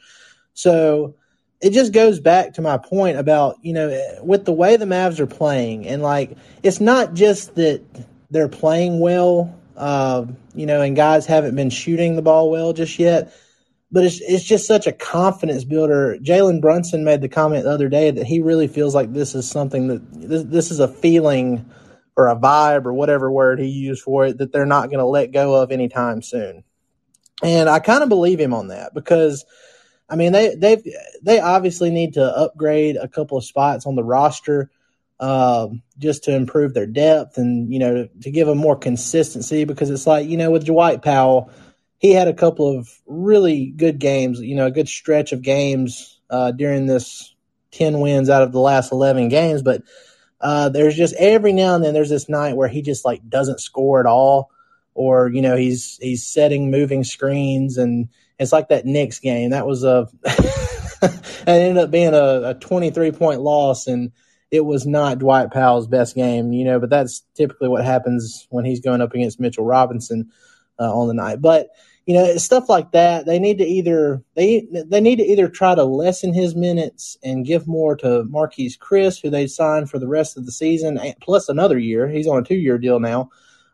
So 0.53 1.15
it 1.61 1.71
just 1.71 1.93
goes 1.93 2.19
back 2.19 2.55
to 2.55 2.61
my 2.61 2.77
point 2.77 3.17
about 3.17 3.57
you 3.61 3.73
know 3.73 4.19
with 4.23 4.43
the 4.43 4.51
way 4.51 4.75
the 4.75 4.85
Mavs 4.85 5.19
are 5.19 5.27
playing, 5.27 5.87
and 5.87 6.01
like 6.01 6.35
it's 6.63 6.81
not 6.81 7.13
just 7.13 7.55
that 7.55 7.81
they're 8.29 8.49
playing 8.49 8.99
well 8.99 9.57
uh, 9.79 10.25
you 10.53 10.65
know, 10.65 10.81
and 10.81 10.95
guys 10.95 11.25
haven't 11.25 11.55
been 11.55 11.69
shooting 11.69 12.15
the 12.15 12.21
ball 12.21 12.51
well 12.51 12.73
just 12.73 12.99
yet. 12.99 13.33
But 13.91 14.03
it's 14.03 14.19
it's 14.21 14.43
just 14.43 14.67
such 14.67 14.85
a 14.85 14.91
confidence 14.91 15.63
builder. 15.63 16.17
Jalen 16.21 16.61
Brunson 16.61 17.03
made 17.03 17.21
the 17.21 17.29
comment 17.29 17.63
the 17.63 17.71
other 17.71 17.89
day 17.89 18.11
that 18.11 18.27
he 18.27 18.41
really 18.41 18.67
feels 18.67 18.93
like 18.93 19.13
this 19.13 19.33
is 19.33 19.49
something 19.49 19.87
that 19.87 20.01
this, 20.13 20.43
this 20.43 20.71
is 20.71 20.79
a 20.79 20.87
feeling 20.87 21.67
or 22.15 22.27
a 22.27 22.35
vibe 22.35 22.85
or 22.85 22.93
whatever 22.93 23.31
word 23.31 23.59
he 23.59 23.67
used 23.67 24.03
for 24.03 24.25
it 24.25 24.37
that 24.37 24.51
they're 24.51 24.65
not 24.65 24.89
going 24.89 24.99
to 24.99 25.05
let 25.05 25.31
go 25.31 25.55
of 25.55 25.71
anytime 25.71 26.21
soon. 26.21 26.63
And 27.41 27.69
I 27.69 27.79
kind 27.79 28.03
of 28.03 28.09
believe 28.09 28.39
him 28.39 28.53
on 28.53 28.67
that 28.67 28.93
because 28.93 29.45
I 30.09 30.17
mean 30.17 30.33
they 30.33 30.53
they 30.55 30.83
they 31.23 31.39
obviously 31.39 31.89
need 31.89 32.15
to 32.15 32.23
upgrade 32.23 32.97
a 32.97 33.07
couple 33.07 33.37
of 33.37 33.45
spots 33.45 33.87
on 33.87 33.95
the 33.95 34.03
roster 34.03 34.69
uh, 35.19 35.67
just 35.97 36.23
to 36.23 36.35
improve 36.35 36.73
their 36.73 36.85
depth 36.85 37.37
and 37.37 37.71
you 37.71 37.79
know 37.79 37.93
to, 37.93 38.09
to, 38.21 38.31
give 38.31 38.47
them 38.47 38.57
more 38.57 38.75
consistency 38.75 39.65
because 39.65 39.89
it's 39.89 40.07
like 40.07 40.27
you 40.27 40.37
know 40.37 40.49
with 40.49 40.65
Dwight 40.65 41.01
Powell, 41.01 41.51
he 41.97 42.11
had 42.11 42.27
a 42.27 42.33
couple 42.33 42.77
of 42.77 42.89
really 43.05 43.67
good 43.67 43.99
games, 43.99 44.39
you 44.39 44.55
know, 44.55 44.67
a 44.67 44.71
good 44.71 44.87
stretch 44.87 45.33
of 45.33 45.41
games 45.41 46.19
uh, 46.29 46.51
during 46.51 46.85
this 46.85 47.33
ten 47.71 47.99
wins 47.99 48.29
out 48.29 48.43
of 48.43 48.51
the 48.51 48.59
last 48.59 48.91
eleven 48.91 49.27
games, 49.27 49.61
but 49.61 49.83
uh, 50.41 50.69
there's 50.69 50.95
just 50.95 51.13
every 51.15 51.51
now 51.51 51.75
and 51.75 51.83
then 51.83 51.93
there's 51.93 52.09
this 52.09 52.29
night 52.29 52.55
where 52.55 52.69
he 52.69 52.81
just 52.81 53.03
like 53.03 53.27
doesn't 53.27 53.59
score 53.59 53.99
at 53.99 54.05
all, 54.05 54.49
or 54.93 55.29
you 55.29 55.41
know 55.41 55.57
he's 55.57 55.99
he's 56.01 56.25
setting 56.25 56.71
moving 56.71 57.03
screens 57.03 57.77
and 57.77 58.07
it's 58.39 58.53
like 58.53 58.69
that 58.69 58.85
Knicks 58.85 59.19
game. 59.19 59.49
That 59.49 59.67
was 59.67 59.83
a 59.83 60.07
it 60.23 61.21
ended 61.45 61.77
up 61.77 61.91
being 61.91 62.13
a, 62.13 62.51
a 62.51 62.53
23 62.53 63.11
point 63.11 63.41
loss 63.41 63.87
and 63.87 64.13
it 64.51 64.65
was 64.65 64.85
not 64.85 65.19
Dwight 65.19 65.51
Powell's 65.51 65.87
best 65.87 66.15
game, 66.15 66.53
you 66.53 66.65
know, 66.65 66.79
but 66.79 66.89
that's 66.89 67.23
typically 67.35 67.67
what 67.67 67.85
happens 67.85 68.47
when 68.49 68.65
he's 68.65 68.79
going 68.79 69.01
up 69.01 69.13
against 69.13 69.39
Mitchell 69.39 69.65
Robinson 69.65 70.31
uh, 70.79 70.91
on 70.91 71.07
the 71.07 71.13
night. 71.13 71.41
But 71.41 71.69
you 72.05 72.15
know, 72.15 72.37
stuff 72.37 72.69
like 72.69 72.93
that, 72.93 73.27
they 73.27 73.37
need 73.37 73.59
to 73.59 73.65
either 73.65 74.23
they 74.33 74.65
they 74.71 74.99
need 74.99 75.17
to 75.17 75.23
either 75.23 75.47
try 75.47 75.75
to 75.75 75.83
lessen 75.83 76.33
his 76.33 76.55
minutes 76.55 77.17
and 77.23 77.45
give 77.45 77.67
more 77.67 77.95
to 77.97 78.23
Marquese 78.23 78.79
Chriss, 78.79 79.21
who 79.21 79.29
they 79.29 79.45
signed 79.45 79.91
for 79.91 79.99
the 79.99 80.07
rest 80.07 80.35
of 80.35 80.47
the 80.47 80.51
season, 80.51 80.99
plus 81.21 81.49
another 81.49 81.77
year. 81.77 82.07
He's 82.07 82.25
on 82.25 82.39
a 82.39 82.43
two 82.43 82.55
year 82.55 82.79
deal 82.79 82.99
now, 82.99 83.29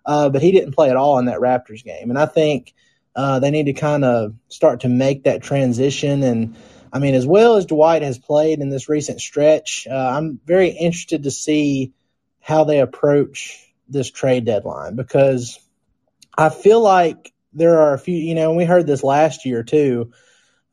uh, 0.05 0.27
but 0.27 0.41
he 0.41 0.51
didn't 0.51 0.73
play 0.73 0.89
at 0.89 0.97
all 0.97 1.17
in 1.17 1.25
that 1.25 1.39
Raptors 1.39 1.81
game, 1.81 2.09
and 2.09 2.19
I 2.19 2.25
think 2.25 2.73
uh, 3.15 3.39
they 3.39 3.51
need 3.51 3.67
to 3.67 3.73
kind 3.73 4.03
of 4.03 4.33
start 4.49 4.81
to 4.81 4.89
make 4.89 5.23
that 5.23 5.41
transition 5.41 6.21
and 6.21 6.57
I 6.91 6.99
mean, 6.99 7.13
as 7.13 7.27
well 7.27 7.55
as 7.55 7.65
Dwight 7.65 8.01
has 8.01 8.17
played 8.17 8.59
in 8.59 8.69
this 8.69 8.89
recent 8.89 9.21
stretch, 9.21 9.87
uh, 9.89 9.93
I'm 9.95 10.39
very 10.45 10.69
interested 10.69 11.23
to 11.23 11.31
see 11.31 11.93
how 12.39 12.63
they 12.63 12.79
approach 12.79 13.71
this 13.87 14.09
trade 14.09 14.45
deadline 14.45 14.95
because 14.95 15.59
I 16.37 16.49
feel 16.49 16.81
like 16.81 17.33
there 17.53 17.81
are 17.81 17.93
a 17.93 17.99
few, 17.99 18.15
you 18.15 18.35
know, 18.35 18.49
and 18.49 18.57
we 18.57 18.65
heard 18.65 18.87
this 18.87 19.03
last 19.03 19.45
year 19.45 19.63
too. 19.63 20.11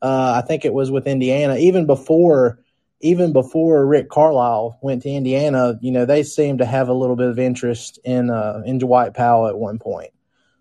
Uh, 0.01 0.41
I 0.43 0.45
think 0.45 0.65
it 0.65 0.73
was 0.73 0.91
with 0.91 1.07
Indiana, 1.07 1.55
even 1.55 1.85
before, 1.85 2.59
even 2.99 3.33
before 3.33 3.85
Rick 3.85 4.09
Carlisle 4.09 4.79
went 4.81 5.03
to 5.03 5.09
Indiana, 5.09 5.79
you 5.81 5.91
know, 5.91 6.05
they 6.05 6.23
seemed 6.23 6.59
to 6.59 6.65
have 6.65 6.89
a 6.89 6.93
little 6.93 7.15
bit 7.15 7.29
of 7.29 7.39
interest 7.39 7.99
in, 8.03 8.29
uh, 8.29 8.61
in 8.65 8.79
Dwight 8.79 9.13
Powell 9.13 9.47
at 9.47 9.57
one 9.57 9.79
point, 9.79 10.11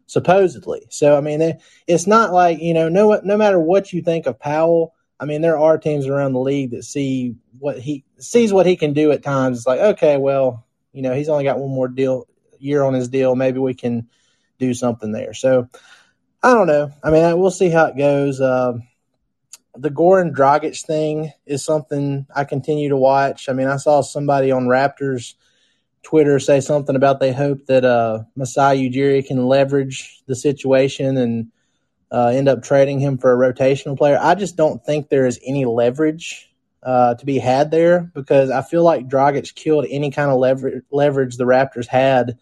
supposedly. 0.06 0.86
So, 0.90 1.16
I 1.16 1.20
mean, 1.20 1.58
it's 1.86 2.06
not 2.06 2.32
like, 2.32 2.60
you 2.60 2.74
know, 2.74 2.88
no, 2.88 3.20
no 3.24 3.36
matter 3.36 3.58
what 3.58 3.92
you 3.92 4.02
think 4.02 4.26
of 4.26 4.38
Powell, 4.38 4.94
I 5.22 5.24
mean, 5.24 5.40
there 5.40 5.56
are 5.56 5.78
teams 5.78 6.08
around 6.08 6.32
the 6.32 6.40
league 6.40 6.72
that 6.72 6.82
see 6.82 7.36
what 7.60 7.78
he 7.78 8.04
sees 8.18 8.52
what 8.52 8.66
he 8.66 8.74
can 8.74 8.92
do 8.92 9.12
at 9.12 9.22
times. 9.22 9.58
It's 9.58 9.66
like, 9.68 9.78
okay, 9.78 10.16
well, 10.16 10.66
you 10.92 11.00
know, 11.00 11.14
he's 11.14 11.28
only 11.28 11.44
got 11.44 11.60
one 11.60 11.70
more 11.70 11.86
deal 11.86 12.26
year 12.58 12.82
on 12.82 12.92
his 12.92 13.08
deal. 13.08 13.36
Maybe 13.36 13.60
we 13.60 13.72
can 13.72 14.08
do 14.58 14.74
something 14.74 15.12
there. 15.12 15.32
So 15.32 15.68
I 16.42 16.52
don't 16.54 16.66
know. 16.66 16.90
I 17.04 17.12
mean, 17.12 17.38
we'll 17.38 17.52
see 17.52 17.68
how 17.68 17.86
it 17.86 17.96
goes. 17.96 18.40
Uh, 18.40 18.78
the 19.76 19.90
Goran 19.90 20.34
Dragic 20.34 20.84
thing 20.84 21.32
is 21.46 21.64
something 21.64 22.26
I 22.34 22.42
continue 22.42 22.88
to 22.88 22.96
watch. 22.96 23.48
I 23.48 23.52
mean, 23.52 23.68
I 23.68 23.76
saw 23.76 24.00
somebody 24.00 24.50
on 24.50 24.64
Raptors 24.64 25.34
Twitter 26.02 26.40
say 26.40 26.58
something 26.58 26.96
about 26.96 27.20
they 27.20 27.32
hope 27.32 27.66
that 27.66 27.84
uh, 27.84 28.24
Masai 28.34 28.90
Ujiri 28.90 29.24
can 29.24 29.46
leverage 29.46 30.20
the 30.26 30.34
situation 30.34 31.16
and 31.16 31.52
uh, 32.12 32.26
end 32.26 32.48
up 32.48 32.62
trading 32.62 33.00
him 33.00 33.16
for 33.16 33.32
a 33.32 33.52
rotational 33.52 33.96
player. 33.96 34.18
I 34.20 34.34
just 34.34 34.56
don't 34.56 34.84
think 34.84 35.08
there 35.08 35.26
is 35.26 35.40
any 35.44 35.64
leverage 35.64 36.52
uh, 36.82 37.14
to 37.14 37.24
be 37.24 37.38
had 37.38 37.70
there 37.70 38.10
because 38.14 38.50
I 38.50 38.60
feel 38.62 38.82
like 38.82 39.08
Dragic 39.08 39.54
killed 39.54 39.86
any 39.88 40.10
kind 40.10 40.30
of 40.30 40.38
lever- 40.38 40.84
leverage 40.90 41.36
the 41.36 41.44
Raptors 41.44 41.86
had 41.86 42.38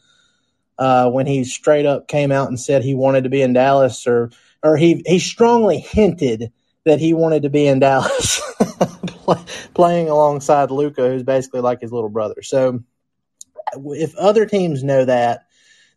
uh, 0.79 1.09
when 1.11 1.27
he 1.27 1.45
straight 1.45 1.87
up 1.87 2.09
came 2.09 2.33
out 2.33 2.49
and 2.49 2.59
said 2.59 2.83
he 2.83 2.95
wanted 2.95 3.25
to 3.25 3.31
be 3.31 3.43
in 3.43 3.53
Dallas, 3.53 4.07
or 4.07 4.31
or 4.63 4.77
he 4.77 5.03
he 5.07 5.19
strongly 5.19 5.79
hinted 5.79 6.53
that 6.85 6.99
he 6.99 7.15
wanted 7.15 7.43
to 7.43 7.51
be 7.51 7.67
in 7.67 7.79
Dallas. 7.79 8.41
play, 9.07 9.45
playing 9.75 10.09
alongside 10.09 10.71
Luka, 10.71 11.07
who's 11.09 11.23
basically 11.23 11.61
like 11.61 11.81
his 11.81 11.93
little 11.93 12.09
brother. 12.09 12.43
So 12.43 12.83
if 13.75 14.17
other 14.17 14.47
teams 14.47 14.83
know 14.83 15.05
that, 15.05 15.47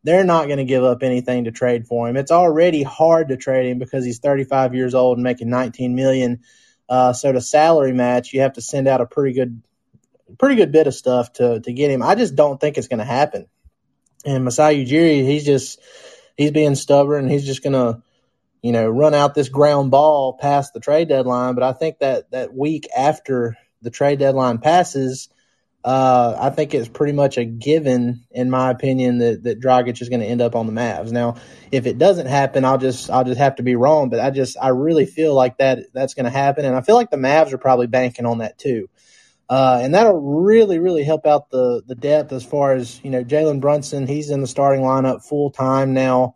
they're 0.03 0.25
not 0.25 0.47
going 0.47 0.57
to 0.57 0.65
give 0.65 0.83
up 0.83 1.01
anything 1.01 1.45
to 1.45 1.51
trade 1.51 1.87
for 1.87 2.07
him. 2.07 2.17
It's 2.17 2.31
already 2.31 2.83
hard 2.83 3.29
to 3.29 3.37
trade 3.37 3.69
him 3.69 3.79
because 3.79 4.03
he's 4.03 4.19
35 4.19 4.75
years 4.75 4.93
old 4.93 5.17
and 5.17 5.23
making 5.23 5.49
19 5.49 5.95
million. 5.95 6.41
Uh, 6.89 7.13
so 7.13 7.31
to 7.31 7.41
salary 7.41 7.93
match, 7.93 8.33
you 8.33 8.41
have 8.41 8.53
to 8.53 8.61
send 8.61 8.87
out 8.87 9.01
a 9.01 9.05
pretty 9.05 9.33
good, 9.33 9.61
pretty 10.37 10.55
good 10.55 10.71
bit 10.71 10.87
of 10.87 10.93
stuff 10.93 11.31
to 11.33 11.61
to 11.61 11.73
get 11.73 11.89
him. 11.89 12.03
I 12.03 12.15
just 12.15 12.35
don't 12.35 12.59
think 12.59 12.77
it's 12.77 12.89
going 12.89 12.99
to 12.99 13.05
happen. 13.05 13.47
And 14.25 14.43
Masai 14.43 14.85
Ujiri, 14.85 15.25
he's 15.25 15.45
just 15.45 15.79
he's 16.37 16.51
being 16.51 16.75
stubborn. 16.75 17.29
He's 17.29 17.45
just 17.45 17.63
going 17.63 17.73
to, 17.73 18.01
you 18.61 18.73
know, 18.73 18.87
run 18.87 19.13
out 19.13 19.33
this 19.33 19.49
ground 19.49 19.91
ball 19.91 20.33
past 20.33 20.73
the 20.73 20.79
trade 20.79 21.07
deadline. 21.07 21.55
But 21.55 21.63
I 21.63 21.73
think 21.73 21.99
that 21.99 22.31
that 22.31 22.53
week 22.53 22.87
after 22.95 23.57
the 23.81 23.89
trade 23.89 24.19
deadline 24.19 24.57
passes, 24.59 25.29
uh, 25.83 26.37
I 26.39 26.49
think 26.49 26.73
it's 26.73 26.87
pretty 26.87 27.11
much 27.13 27.37
a 27.37 27.43
given, 27.43 28.23
in 28.31 28.49
my 28.49 28.71
opinion, 28.71 29.17
that 29.17 29.43
that 29.43 29.59
Dragic 29.59 30.01
is 30.01 30.07
going 30.07 30.21
to 30.21 30.25
end 30.25 30.41
up 30.41 30.55
on 30.55 30.65
the 30.65 30.71
Mavs. 30.71 31.11
Now, 31.11 31.35
if 31.71 31.85
it 31.85 31.97
doesn't 31.97 32.27
happen, 32.27 32.63
I'll 32.63 32.77
just 32.77 33.09
I'll 33.09 33.25
just 33.25 33.39
have 33.39 33.57
to 33.57 33.63
be 33.63 33.75
wrong. 33.75 34.09
But 34.09 34.21
I 34.21 34.29
just 34.29 34.55
I 34.61 34.69
really 34.69 35.05
feel 35.05 35.33
like 35.33 35.57
that 35.57 35.79
that's 35.93 36.13
going 36.13 36.25
to 36.25 36.29
happen, 36.31 36.63
and 36.63 36.75
I 36.75 36.81
feel 36.81 36.95
like 36.95 37.09
the 37.09 37.17
Mavs 37.17 37.51
are 37.51 37.57
probably 37.57 37.87
banking 37.87 38.25
on 38.25 38.37
that 38.37 38.57
too. 38.57 38.89
Uh, 39.49 39.79
and 39.83 39.93
that'll 39.93 40.21
really, 40.21 40.79
really 40.79 41.03
help 41.03 41.27
out 41.27 41.49
the 41.49 41.83
the 41.85 41.95
depth 41.95 42.31
as 42.31 42.45
far 42.45 42.73
as 42.73 43.03
you 43.03 43.09
know. 43.09 43.23
Jalen 43.23 43.59
Brunson, 43.59 44.07
he's 44.07 44.29
in 44.29 44.39
the 44.39 44.47
starting 44.47 44.83
lineup 44.83 45.23
full 45.23 45.51
time 45.51 45.93
now, 45.93 46.35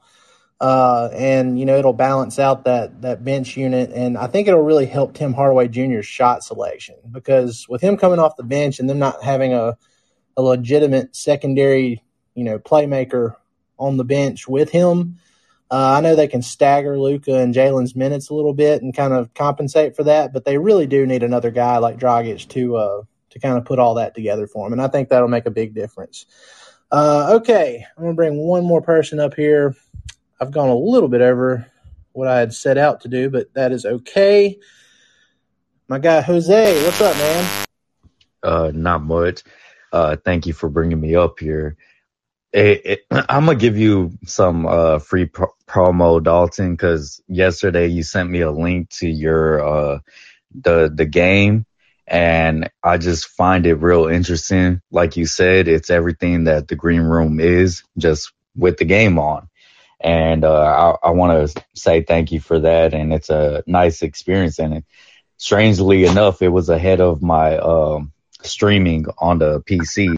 uh, 0.60 1.10
and 1.14 1.60
you 1.60 1.66
know 1.66 1.78
it'll 1.78 1.94
balance 1.94 2.40
out 2.40 2.66
that 2.66 3.02
that 3.02 3.24
bench 3.24 3.56
unit, 3.56 3.92
and 3.94 4.18
I 4.18 4.28
think 4.28 4.48
it'll 4.48 4.62
really 4.62 4.86
help 4.86 5.14
Tim 5.14 5.34
Hardaway 5.34 5.68
Jr.'s 5.68 6.06
shot 6.06 6.44
selection 6.44 6.96
because 7.12 7.68
with 7.70 7.82
him 7.82 7.98
coming 7.98 8.20
off 8.20 8.38
the 8.38 8.44
bench 8.44 8.80
and 8.80 8.90
them 8.90 9.00
not 9.00 9.24
having 9.24 9.54
a 9.54 9.78
a 10.36 10.42
legitimate 10.42 11.16
secondary, 11.16 12.04
you 12.36 12.44
know, 12.44 12.60
playmaker 12.60 13.36
on 13.80 13.98
the 13.98 14.04
bench 14.04 14.48
with 14.48 14.70
him, 14.70 15.18
uh, 15.70 15.96
I 15.98 16.02
know 16.02 16.16
they 16.16 16.28
can 16.28 16.42
stagger 16.42 16.98
Luka 16.98 17.36
and 17.36 17.54
Jalen's 17.54 17.96
minutes 17.96 18.30
a 18.30 18.34
little 18.34 18.54
bit 18.54 18.82
and 18.82 18.96
kind 18.96 19.14
of 19.14 19.34
compensate 19.34 19.96
for 19.96 20.04
that, 20.04 20.32
but 20.32 20.46
they 20.46 20.58
really 20.58 20.88
do 20.88 21.06
need 21.06 21.24
another 21.24 21.52
guy 21.52 21.78
like 21.78 22.00
Dragic 22.00 22.48
to 22.50 22.78
uh, 22.78 23.02
to 23.32 23.40
kind 23.40 23.58
of 23.58 23.66
put 23.66 23.78
all 23.78 23.96
that 23.96 24.16
together 24.16 24.48
for 24.48 24.66
them, 24.66 24.74
and 24.74 24.82
I 24.82 24.88
think 24.88 25.10
that'll 25.10 25.28
make 25.28 25.46
a 25.46 25.52
big 25.52 25.76
difference. 25.76 26.26
Uh, 26.90 27.34
okay, 27.42 27.86
I'm 27.98 28.04
gonna 28.04 28.16
bring 28.16 28.38
one 28.38 28.64
more 28.64 28.82
person 28.82 29.20
up 29.20 29.34
here. 29.34 29.76
I've 30.40 30.52
gone 30.52 30.70
a 30.70 30.76
little 30.76 31.10
bit 31.10 31.22
over 31.22 31.66
what 32.12 32.28
I 32.28 32.40
had 32.40 32.54
set 32.54 32.78
out 32.78 33.02
to 33.02 33.08
do, 33.08 33.30
but 33.30 33.54
that 33.56 33.72
is 33.72 33.86
okay. 33.86 34.60
My 35.88 36.00
guy 36.00 36.22
Jose, 36.22 36.84
what's 36.84 37.02
up, 37.02 37.16
man? 37.16 37.66
Uh, 38.44 38.72
not 38.74 39.04
much. 39.04 39.44
Uh, 39.92 40.16
thank 40.24 40.46
you 40.46 40.54
for 40.54 40.70
bringing 40.70 41.00
me 41.00 41.16
up 41.16 41.40
here. 41.40 41.76
It, 42.54 42.82
it, 42.86 43.00
I'm 43.12 43.46
gonna 43.46 43.56
give 43.56 43.78
you 43.78 44.12
some 44.26 44.68
uh, 44.68 45.00
free 45.00 45.26
pro- 45.26 45.56
promo, 45.68 46.22
Dalton, 46.22 46.74
because 46.74 47.22
yesterday 47.28 47.88
you 47.88 48.04
sent 48.04 48.30
me 48.30 48.42
a 48.42 48.52
link 48.52 48.90
to 48.92 49.08
your 49.08 49.66
uh, 49.66 50.00
the 50.54 50.92
the 50.94 51.06
game, 51.06 51.66
and 52.06 52.70
I 52.84 53.00
just 53.00 53.28
find 53.28 53.66
it 53.66 53.76
real 53.76 54.06
interesting. 54.06 54.82
Like 54.92 55.18
you 55.18 55.26
said, 55.26 55.68
it's 55.68 55.90
everything 55.90 56.44
that 56.44 56.68
the 56.68 56.76
green 56.76 57.02
room 57.02 57.40
is, 57.40 57.84
just 57.98 58.32
with 58.56 58.78
the 58.78 58.86
game 58.86 59.18
on. 59.18 59.50
And 60.00 60.44
uh, 60.44 60.98
I, 61.04 61.08
I 61.08 61.12
want 61.12 61.52
to 61.52 61.64
say 61.74 62.04
thank 62.04 62.32
you 62.32 62.40
for 62.40 62.60
that, 62.60 62.94
and 62.94 63.14
it's 63.14 63.30
a 63.30 63.64
nice 63.66 64.04
experience. 64.04 64.60
And 64.60 64.84
strangely 65.38 66.06
enough, 66.06 66.42
it 66.42 66.50
was 66.50 66.70
ahead 66.70 67.02
of 67.02 67.22
my 67.24 67.58
um, 67.58 68.12
streaming 68.44 69.06
on 69.18 69.40
the 69.40 69.62
PC. 69.62 70.16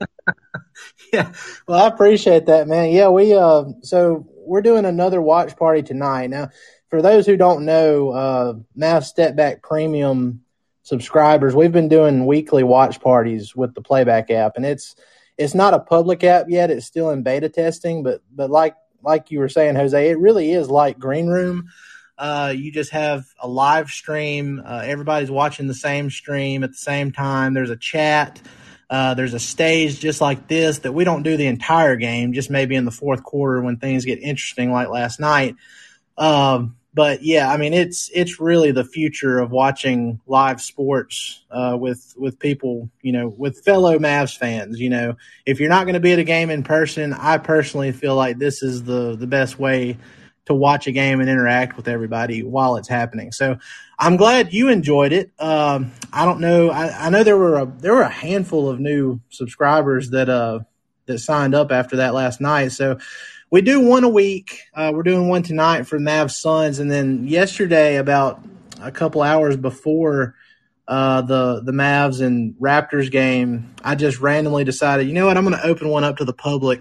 yeah. 1.12 1.32
Well, 1.66 1.82
I 1.82 1.88
appreciate 1.88 2.46
that, 2.46 2.68
man. 2.68 2.90
Yeah, 2.90 3.08
we 3.08 3.34
uh 3.34 3.64
so 3.82 4.26
we're 4.34 4.62
doing 4.62 4.84
another 4.84 5.20
watch 5.20 5.56
party 5.56 5.82
tonight. 5.82 6.30
Now, 6.30 6.50
for 6.88 7.02
those 7.02 7.26
who 7.26 7.36
don't 7.36 7.64
know, 7.64 8.10
uh 8.10 9.00
Step 9.00 9.36
Back 9.36 9.62
Premium 9.62 10.42
subscribers, 10.82 11.54
we've 11.54 11.72
been 11.72 11.88
doing 11.88 12.26
weekly 12.26 12.64
watch 12.64 13.00
parties 13.00 13.54
with 13.54 13.74
the 13.74 13.82
Playback 13.82 14.30
app, 14.30 14.56
and 14.56 14.66
it's 14.66 14.96
it's 15.38 15.54
not 15.54 15.74
a 15.74 15.80
public 15.80 16.24
app 16.24 16.46
yet. 16.48 16.70
It's 16.70 16.86
still 16.86 17.10
in 17.10 17.22
beta 17.22 17.48
testing, 17.48 18.02
but 18.02 18.22
but 18.30 18.50
like 18.50 18.74
like 19.02 19.30
you 19.30 19.38
were 19.38 19.48
saying, 19.48 19.76
Jose, 19.76 20.10
it 20.10 20.18
really 20.18 20.52
is 20.52 20.68
like 20.68 20.98
Green 20.98 21.26
Room. 21.26 21.70
Uh, 22.18 22.52
you 22.56 22.70
just 22.70 22.90
have 22.90 23.26
a 23.40 23.48
live 23.48 23.90
stream. 23.90 24.62
Uh, 24.64 24.82
everybody's 24.84 25.30
watching 25.30 25.66
the 25.66 25.74
same 25.74 26.10
stream 26.10 26.62
at 26.62 26.70
the 26.70 26.76
same 26.76 27.10
time. 27.10 27.54
There's 27.54 27.70
a 27.70 27.76
chat. 27.76 28.40
Uh, 28.88 29.14
there's 29.14 29.34
a 29.34 29.40
stage 29.40 29.98
just 29.98 30.20
like 30.20 30.48
this 30.48 30.80
that 30.80 30.92
we 30.92 31.04
don't 31.04 31.22
do 31.22 31.36
the 31.36 31.46
entire 31.46 31.96
game, 31.96 32.34
just 32.34 32.50
maybe 32.50 32.76
in 32.76 32.84
the 32.84 32.90
fourth 32.90 33.22
quarter 33.22 33.60
when 33.62 33.78
things 33.78 34.04
get 34.04 34.20
interesting, 34.20 34.70
like 34.70 34.88
last 34.88 35.18
night. 35.18 35.56
Um, 36.18 36.76
but 36.94 37.22
yeah, 37.22 37.50
I 37.50 37.56
mean, 37.56 37.72
it's 37.72 38.10
it's 38.14 38.38
really 38.38 38.70
the 38.70 38.84
future 38.84 39.38
of 39.38 39.50
watching 39.50 40.20
live 40.26 40.60
sports 40.60 41.44
uh, 41.50 41.76
with 41.80 42.14
with 42.16 42.38
people, 42.38 42.90
you 43.00 43.12
know, 43.12 43.28
with 43.28 43.64
fellow 43.64 43.98
Mavs 43.98 44.36
fans. 44.36 44.78
You 44.78 44.90
know, 44.90 45.16
if 45.46 45.58
you're 45.58 45.70
not 45.70 45.84
going 45.84 45.94
to 45.94 46.00
be 46.00 46.12
at 46.12 46.18
a 46.18 46.24
game 46.24 46.50
in 46.50 46.62
person, 46.62 47.14
I 47.14 47.38
personally 47.38 47.92
feel 47.92 48.14
like 48.14 48.38
this 48.38 48.62
is 48.62 48.84
the 48.84 49.16
the 49.16 49.26
best 49.26 49.58
way 49.58 49.96
to 50.46 50.54
watch 50.54 50.86
a 50.86 50.92
game 50.92 51.20
and 51.20 51.30
interact 51.30 51.76
with 51.76 51.88
everybody 51.88 52.42
while 52.42 52.76
it's 52.76 52.88
happening. 52.88 53.32
So 53.32 53.58
I'm 53.98 54.16
glad 54.16 54.52
you 54.52 54.68
enjoyed 54.68 55.12
it. 55.12 55.30
Um, 55.38 55.92
I 56.12 56.24
don't 56.24 56.40
know. 56.40 56.70
I, 56.70 57.06
I, 57.06 57.10
know 57.10 57.22
there 57.22 57.38
were 57.38 57.58
a, 57.58 57.66
there 57.66 57.94
were 57.94 58.02
a 58.02 58.08
handful 58.08 58.68
of 58.68 58.80
new 58.80 59.20
subscribers 59.28 60.10
that 60.10 60.28
uh 60.28 60.60
that 61.06 61.18
signed 61.18 61.54
up 61.54 61.72
after 61.72 61.96
that 61.96 62.14
last 62.14 62.40
night. 62.40 62.72
So 62.72 62.98
we 63.52 63.60
do 63.60 63.80
one 63.80 64.02
a 64.02 64.08
week. 64.08 64.62
Uh, 64.74 64.90
we're 64.94 65.02
doing 65.02 65.28
one 65.28 65.42
tonight 65.42 65.86
for 65.86 65.98
Mavs 65.98 66.32
Suns, 66.32 66.78
and 66.78 66.90
then 66.90 67.28
yesterday, 67.28 67.96
about 67.96 68.42
a 68.80 68.90
couple 68.90 69.22
hours 69.22 69.58
before 69.58 70.34
uh, 70.88 71.20
the 71.20 71.60
the 71.60 71.72
Mavs 71.72 72.20
and 72.20 72.54
Raptors 72.54 73.10
game, 73.10 73.74
I 73.84 73.94
just 73.94 74.20
randomly 74.20 74.64
decided, 74.64 75.06
you 75.06 75.12
know 75.12 75.26
what, 75.26 75.36
I'm 75.36 75.44
going 75.44 75.56
to 75.56 75.66
open 75.66 75.90
one 75.90 76.02
up 76.02 76.16
to 76.16 76.24
the 76.24 76.32
public 76.32 76.80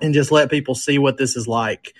and 0.00 0.14
just 0.14 0.30
let 0.30 0.50
people 0.50 0.76
see 0.76 0.98
what 0.98 1.18
this 1.18 1.36
is 1.36 1.48
like 1.48 1.94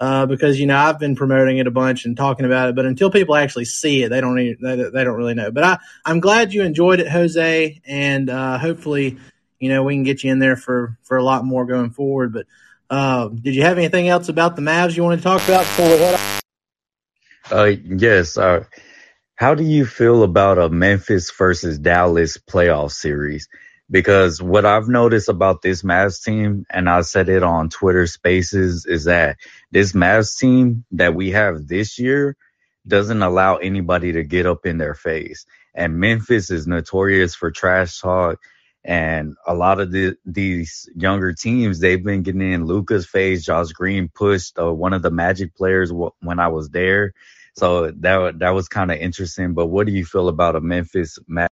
uh, 0.00 0.24
because 0.24 0.58
you 0.58 0.66
know 0.66 0.78
I've 0.78 0.98
been 0.98 1.14
promoting 1.14 1.58
it 1.58 1.66
a 1.66 1.70
bunch 1.70 2.06
and 2.06 2.16
talking 2.16 2.46
about 2.46 2.70
it, 2.70 2.74
but 2.74 2.86
until 2.86 3.10
people 3.10 3.36
actually 3.36 3.66
see 3.66 4.04
it, 4.04 4.08
they 4.08 4.22
don't 4.22 4.36
they, 4.36 4.54
they 4.74 5.04
don't 5.04 5.18
really 5.18 5.34
know. 5.34 5.50
But 5.50 5.64
I 5.64 5.78
I'm 6.06 6.20
glad 6.20 6.54
you 6.54 6.62
enjoyed 6.62 6.98
it, 6.98 7.08
Jose, 7.08 7.82
and 7.84 8.30
uh, 8.30 8.56
hopefully 8.56 9.18
you 9.60 9.68
know 9.68 9.82
we 9.82 9.96
can 9.96 10.02
get 10.02 10.24
you 10.24 10.32
in 10.32 10.38
there 10.38 10.56
for 10.56 10.96
for 11.02 11.18
a 11.18 11.22
lot 11.22 11.44
more 11.44 11.66
going 11.66 11.90
forward. 11.90 12.32
But 12.32 12.46
uh, 12.92 13.28
did 13.28 13.54
you 13.54 13.62
have 13.62 13.78
anything 13.78 14.08
else 14.08 14.28
about 14.28 14.56
the 14.56 14.62
Mavs 14.62 14.96
you 14.96 15.02
want 15.02 15.18
to 15.18 15.24
talk 15.24 15.42
about 15.48 15.62
before 15.62 15.86
we 15.86 15.98
head? 15.98 16.20
Uh, 17.50 17.72
yes. 17.84 18.38
Uh, 18.38 18.64
how 19.34 19.54
do 19.54 19.64
you 19.64 19.86
feel 19.86 20.22
about 20.22 20.58
a 20.58 20.68
Memphis 20.68 21.32
versus 21.32 21.78
Dallas 21.78 22.38
playoff 22.38 22.92
series? 22.92 23.48
because 23.92 24.42
what 24.42 24.64
I've 24.64 24.88
noticed 24.88 25.28
about 25.28 25.60
this 25.62 25.82
Mavs 25.82 26.24
team, 26.24 26.64
and 26.70 26.88
I 26.88 27.02
said 27.02 27.28
it 27.28 27.42
on 27.42 27.68
Twitter 27.68 28.06
Spaces, 28.06 28.86
is 28.86 29.04
that 29.04 29.36
this 29.70 29.92
Mavs 29.92 30.38
team 30.38 30.84
that 30.92 31.14
we 31.14 31.32
have 31.32 31.68
this 31.68 31.98
year 31.98 32.36
doesn't 32.88 33.22
allow 33.22 33.56
anybody 33.56 34.12
to 34.12 34.24
get 34.24 34.46
up 34.46 34.64
in 34.66 34.78
their 34.78 34.94
face. 34.94 35.44
And 35.74 35.98
Memphis 36.00 36.50
is 36.50 36.66
notorious 36.66 37.34
for 37.34 37.50
trash 37.50 38.00
talk. 38.00 38.40
And 38.84 39.36
a 39.46 39.54
lot 39.54 39.78
of 39.80 39.92
the, 39.92 40.16
these 40.26 40.88
younger 40.96 41.32
teams, 41.32 41.78
they've 41.78 42.02
been 42.02 42.22
getting 42.22 42.52
in 42.52 42.66
Luka's 42.66 43.06
face. 43.06 43.44
Josh 43.44 43.68
Green 43.68 44.08
pushed 44.08 44.58
uh, 44.58 44.72
one 44.72 44.92
of 44.92 45.02
the 45.02 45.10
Magic 45.10 45.54
players 45.54 45.90
w- 45.90 46.10
when 46.20 46.40
I 46.40 46.48
was 46.48 46.70
there. 46.70 47.14
So 47.54 47.90
that 47.90 48.38
that 48.38 48.50
was 48.50 48.68
kind 48.68 48.90
of 48.90 48.98
interesting. 48.98 49.54
But 49.54 49.66
what 49.66 49.86
do 49.86 49.92
you 49.92 50.04
feel 50.04 50.28
about 50.28 50.56
a 50.56 50.60
Memphis 50.60 51.18
Mavs? 51.30 51.48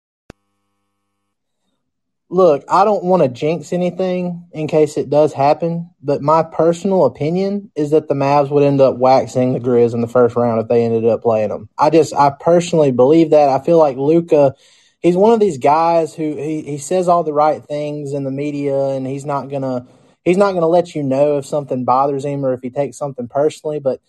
Look, 2.32 2.64
I 2.68 2.84
don't 2.84 3.02
want 3.02 3.24
to 3.24 3.28
jinx 3.28 3.72
anything 3.72 4.46
in 4.52 4.68
case 4.68 4.96
it 4.96 5.10
does 5.10 5.32
happen, 5.32 5.90
but 6.00 6.22
my 6.22 6.44
personal 6.44 7.04
opinion 7.04 7.72
is 7.74 7.90
that 7.90 8.06
the 8.06 8.14
Mavs 8.14 8.50
would 8.50 8.62
end 8.62 8.80
up 8.80 8.98
waxing 8.98 9.52
the 9.52 9.58
Grizz 9.58 9.94
in 9.94 10.00
the 10.00 10.06
first 10.06 10.36
round 10.36 10.60
if 10.60 10.68
they 10.68 10.84
ended 10.84 11.04
up 11.06 11.22
playing 11.22 11.48
them. 11.48 11.68
I 11.76 11.90
just, 11.90 12.14
I 12.14 12.30
personally 12.30 12.92
believe 12.92 13.30
that. 13.30 13.48
I 13.48 13.58
feel 13.64 13.78
like 13.78 13.96
Luka, 13.96 14.54
he's 15.00 15.16
one 15.16 15.32
of 15.32 15.40
these 15.40 15.58
guys 15.58 16.14
who 16.14 16.36
he, 16.36 16.62
he 16.62 16.78
says 16.78 17.08
all 17.08 17.24
the 17.24 17.32
right 17.32 17.62
things 17.62 18.12
in 18.12 18.24
the 18.24 18.30
media, 18.30 18.78
and 18.88 19.06
he's 19.06 19.24
not 19.24 19.48
gonna, 19.48 19.86
he's 20.24 20.36
not 20.36 20.52
gonna 20.52 20.66
let 20.66 20.94
you 20.94 21.02
know 21.02 21.38
if 21.38 21.46
something 21.46 21.84
bothers 21.84 22.24
him 22.24 22.44
or 22.44 22.52
if 22.52 22.60
he 22.60 22.70
takes 22.70 22.96
something 22.96 23.28
personally. 23.28 23.80
But 23.80 24.00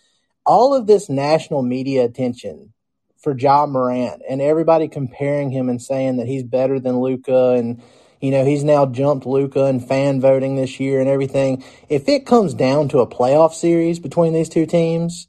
all 0.45 0.73
of 0.73 0.87
this 0.87 1.09
national 1.09 1.61
media 1.61 2.03
attention 2.03 2.73
for 3.17 3.37
Ja 3.37 3.65
Morant 3.65 4.21
and 4.27 4.41
everybody 4.41 4.87
comparing 4.87 5.51
him 5.51 5.69
and 5.69 5.81
saying 5.81 6.17
that 6.17 6.27
he's 6.27 6.43
better 6.43 6.79
than 6.79 6.99
Luka 6.99 7.51
and 7.51 7.81
you 8.21 8.29
know, 8.29 8.45
he's 8.45 8.63
now 8.63 8.85
jumped 8.85 9.25
Luka 9.25 9.65
and 9.65 9.85
fan 9.85 10.21
voting 10.21 10.55
this 10.55 10.79
year 10.79 10.99
and 10.99 11.09
everything. 11.09 11.63
If 11.89 12.07
it 12.07 12.27
comes 12.27 12.53
down 12.53 12.87
to 12.89 12.99
a 12.99 13.07
playoff 13.07 13.53
series 13.53 13.99
between 13.99 14.31
these 14.31 14.47
two 14.47 14.67
teams, 14.67 15.27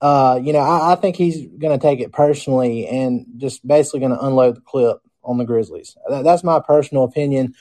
uh, 0.00 0.40
you 0.42 0.52
know, 0.52 0.60
I, 0.60 0.92
I 0.92 0.94
think 0.96 1.16
he's 1.16 1.46
going 1.46 1.78
to 1.78 1.82
take 1.82 2.00
it 2.00 2.12
personally 2.12 2.86
and 2.86 3.26
just 3.36 3.66
basically 3.66 4.00
going 4.00 4.12
to 4.12 4.24
unload 4.24 4.56
the 4.56 4.60
clip 4.60 4.98
on 5.24 5.38
the 5.38 5.44
Grizzlies. 5.44 5.96
That, 6.08 6.24
that's 6.24 6.44
my 6.44 6.60
personal 6.60 7.04
opinion. 7.04 7.54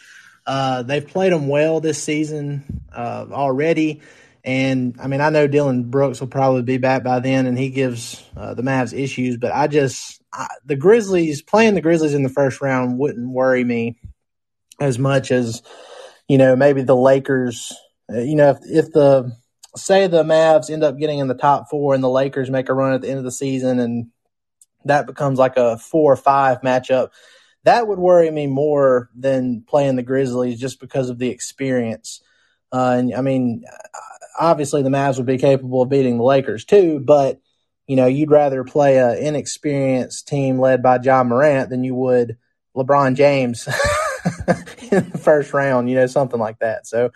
Uh, 0.45 0.84
they've 0.84 1.06
played 1.06 1.34
them 1.34 1.47
well 1.47 1.82
this 1.82 2.02
season 2.02 2.84
uh, 2.95 3.26
already. 3.32 4.02
And 4.43 4.95
I 5.02 5.08
mean, 5.08 5.19
I 5.19 5.30
know 5.30 5.47
Dillon 5.47 5.89
Brooks 5.89 6.21
will 6.21 6.28
probably 6.28 6.62
be 6.62 6.78
back 6.78 7.04
by 7.04 7.19
then, 7.19 7.47
and 7.47 7.58
he 7.58 7.69
gives 7.69 8.23
uh, 8.38 8.54
the 8.54 8.62
Mavs 8.62 8.97
issues. 8.97 9.36
But 9.36 9.52
I 9.52 9.67
just 9.67 10.21
I, 10.32 10.47
the 10.65 10.78
Grizzlies 10.78 11.41
playing 11.41 11.73
the 11.73 11.82
Grizzlies 11.82 12.13
in 12.13 12.23
the 12.23 12.30
first 12.30 12.62
round 12.62 12.97
wouldn't 12.97 13.30
worry 13.30 13.65
me 13.65 13.97
as 14.80 14.97
much 14.97 15.32
as 15.32 15.63
you 16.30 16.38
know 16.38 16.56
maybe 16.56 16.84
the 16.84 16.95
Lakers. 16.95 17.73
Uh, 18.10 18.19
you 18.19 18.36
know, 18.36 18.52
if 18.52 18.60
if 18.63 18.91
the 18.93 19.36
say 19.75 20.08
the 20.08 20.23
Mavs 20.23 20.69
end 20.69 20.84
up 20.84 20.97
getting 20.97 21.19
in 21.19 21.27
the 21.27 21.34
top 21.34 21.69
four 21.69 21.93
and 21.93 22.03
the 22.03 22.10
Lakers 22.10 22.49
make 22.49 22.69
a 22.69 22.73
run 22.73 22.93
at 22.93 23.01
the 23.01 23.10
end 23.10 23.17
of 23.19 23.23
the 23.23 23.32
season, 23.32 23.80
and 23.80 24.08
that 24.86 25.06
becomes 25.06 25.38
like 25.38 25.58
a 25.58 25.77
four 25.77 26.13
or 26.13 26.17
five 26.17 26.62
matchup 26.62 27.10
that 27.67 27.86
would 27.86 27.99
worry 27.99 28.32
me 28.32 28.47
more 28.47 29.10
than 29.13 29.62
playing 29.67 29.97
the 29.97 30.03
Grizzlies 30.03 30.58
just 30.58 30.80
because 30.80 31.10
of 31.10 31.19
the 31.19 31.27
experience. 31.27 32.21
Uh, 32.71 32.95
and 32.97 33.13
I 33.13 33.19
mean, 33.19 33.65
obviously 34.39 34.84
the 34.84 34.89
Mavs 34.89 35.17
would 35.17 35.25
be 35.25 35.38
capable 35.38 35.82
of 35.82 35.89
beating 35.89 36.17
the 36.17 36.23
Lakers 36.23 36.63
too, 36.63 37.01
but 37.01 37.41
you 37.86 37.97
know, 37.97 38.06
you'd 38.06 38.32
rather 38.32 38.63
play 38.63 38.99
an 38.99 39.17
inexperienced 39.17 40.30
team 40.30 40.60
led 40.60 40.82
by 40.82 40.97
Ja 41.01 41.25
Morant 41.25 41.69
than 41.69 41.84
you 41.84 41.93
would 41.93 42.38
LeBron 42.73 43.15
James 43.15 43.67
in 44.91 45.10
the 45.10 45.19
first 45.21 45.53
round, 45.53 45.89
you 45.89 45.95
know, 45.95 46.08
something 46.08 46.39
like 46.39 46.60
that. 46.60 46.88
So, 46.88 47.12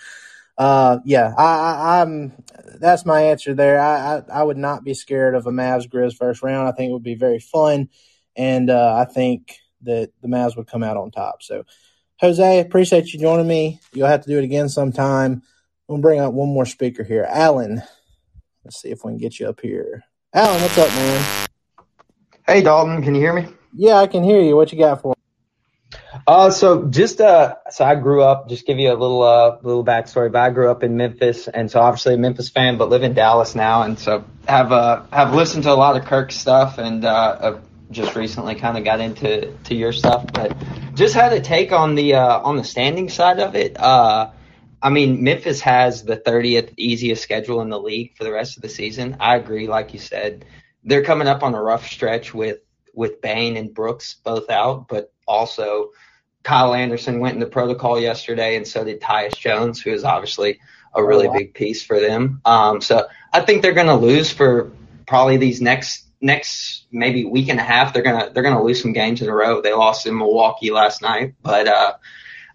uh, 0.57 0.99
yeah, 1.05 1.33
I, 1.37 2.01
am 2.01 2.33
that's 2.79 3.05
my 3.05 3.21
answer 3.21 3.53
there. 3.53 3.79
I, 3.79 4.17
I, 4.17 4.23
I, 4.39 4.43
would 4.43 4.57
not 4.57 4.83
be 4.83 4.93
scared 4.93 5.35
of 5.35 5.47
a 5.47 5.51
Mavs 5.51 5.87
Grizz 5.89 6.15
first 6.15 6.43
round. 6.43 6.67
I 6.67 6.71
think 6.71 6.89
it 6.89 6.93
would 6.93 7.03
be 7.03 7.15
very 7.15 7.39
fun. 7.39 7.89
And, 8.35 8.69
uh, 8.69 8.95
I 8.95 9.11
think, 9.11 9.57
that 9.83 10.11
the 10.21 10.27
Mavs 10.27 10.55
would 10.55 10.67
come 10.67 10.83
out 10.83 10.97
on 10.97 11.11
top. 11.11 11.41
So, 11.41 11.63
Jose, 12.19 12.59
appreciate 12.59 13.11
you 13.13 13.19
joining 13.19 13.47
me. 13.47 13.79
You'll 13.93 14.07
have 14.07 14.23
to 14.23 14.29
do 14.29 14.37
it 14.37 14.43
again 14.43 14.69
sometime. 14.69 15.41
We'll 15.87 15.99
bring 15.99 16.19
up 16.19 16.33
one 16.33 16.49
more 16.49 16.65
speaker 16.65 17.03
here. 17.03 17.25
Alan, 17.27 17.81
let's 18.63 18.81
see 18.81 18.89
if 18.89 19.03
we 19.03 19.11
can 19.11 19.17
get 19.17 19.39
you 19.39 19.47
up 19.47 19.59
here. 19.59 20.03
Alan, 20.33 20.61
what's 20.61 20.77
up, 20.77 20.89
man? 20.89 21.47
Hey, 22.47 22.61
Dalton, 22.61 23.01
can 23.01 23.15
you 23.15 23.21
hear 23.21 23.33
me? 23.33 23.47
Yeah, 23.73 23.95
I 23.95 24.07
can 24.07 24.23
hear 24.23 24.41
you. 24.41 24.55
What 24.55 24.71
you 24.71 24.77
got 24.77 25.01
for? 25.01 25.15
Uh, 26.27 26.49
so 26.49 26.87
just 26.87 27.19
uh, 27.19 27.55
so 27.69 27.83
I 27.83 27.95
grew 27.95 28.21
up. 28.23 28.49
Just 28.49 28.65
give 28.65 28.77
you 28.77 28.91
a 28.91 28.95
little 28.95 29.23
uh 29.23 29.57
little 29.61 29.83
backstory. 29.83 30.31
But 30.31 30.41
I 30.41 30.49
grew 30.51 30.69
up 30.69 30.83
in 30.83 30.97
Memphis, 30.97 31.47
and 31.47 31.69
so 31.69 31.79
obviously 31.79 32.13
a 32.13 32.17
Memphis 32.17 32.49
fan, 32.49 32.77
but 32.77 32.89
live 32.89 33.03
in 33.03 33.13
Dallas 33.13 33.55
now, 33.55 33.83
and 33.83 33.97
so 33.97 34.23
have 34.47 34.71
uh 34.71 35.03
have 35.11 35.33
listened 35.33 35.63
to 35.63 35.71
a 35.71 35.75
lot 35.75 35.97
of 35.97 36.05
Kirk 36.05 36.31
stuff, 36.31 36.77
and 36.77 37.03
uh 37.05 37.59
just 37.91 38.15
recently 38.15 38.55
kind 38.55 38.77
of 38.77 38.83
got 38.83 38.99
into 38.99 39.53
to 39.65 39.75
your 39.75 39.91
stuff, 39.91 40.25
but 40.33 40.55
just 40.95 41.13
had 41.13 41.33
a 41.33 41.41
take 41.41 41.71
on 41.71 41.95
the 41.95 42.15
uh, 42.15 42.39
on 42.39 42.55
the 42.55 42.63
standing 42.63 43.09
side 43.09 43.39
of 43.39 43.55
it. 43.55 43.79
Uh, 43.79 44.31
I 44.81 44.89
mean, 44.89 45.23
Memphis 45.23 45.61
has 45.61 46.03
the 46.03 46.17
30th 46.17 46.73
easiest 46.77 47.21
schedule 47.21 47.61
in 47.61 47.69
the 47.69 47.79
league 47.79 48.15
for 48.17 48.23
the 48.23 48.31
rest 48.31 48.57
of 48.57 48.63
the 48.63 48.69
season. 48.69 49.17
I 49.19 49.35
agree, 49.35 49.67
like 49.67 49.93
you 49.93 49.99
said, 49.99 50.45
they're 50.83 51.03
coming 51.03 51.27
up 51.27 51.43
on 51.43 51.53
a 51.53 51.61
rough 51.61 51.87
stretch 51.87 52.33
with 52.33 52.59
with 52.93 53.21
Bane 53.21 53.57
and 53.57 53.73
Brooks 53.73 54.15
both 54.23 54.49
out, 54.49 54.87
but 54.87 55.13
also 55.27 55.91
Kyle 56.43 56.73
Anderson 56.73 57.19
went 57.19 57.35
in 57.35 57.39
the 57.39 57.45
protocol 57.45 57.99
yesterday, 57.99 58.55
and 58.55 58.67
so 58.67 58.83
did 58.83 59.01
Tyus 59.01 59.37
Jones, 59.37 59.81
who 59.81 59.91
is 59.91 60.03
obviously 60.03 60.59
a 60.93 61.03
really 61.03 61.27
oh, 61.27 61.31
wow. 61.31 61.37
big 61.37 61.53
piece 61.53 61.83
for 61.83 61.99
them. 61.99 62.41
Um, 62.45 62.81
so 62.81 63.07
I 63.31 63.41
think 63.41 63.61
they're 63.61 63.73
going 63.73 63.87
to 63.87 63.95
lose 63.95 64.31
for 64.31 64.71
probably 65.07 65.37
these 65.37 65.61
next 65.61 66.05
next 66.21 66.85
maybe 66.91 67.25
week 67.25 67.49
and 67.49 67.59
a 67.59 67.63
half 67.63 67.93
they're 67.93 68.03
gonna 68.03 68.29
they're 68.31 68.43
gonna 68.43 68.63
lose 68.63 68.81
some 68.81 68.93
games 68.93 69.21
in 69.21 69.29
a 69.29 69.33
row. 69.33 69.61
They 69.61 69.73
lost 69.73 70.05
in 70.05 70.17
Milwaukee 70.17 70.71
last 70.71 71.01
night, 71.01 71.33
but 71.41 71.67
uh, 71.67 71.95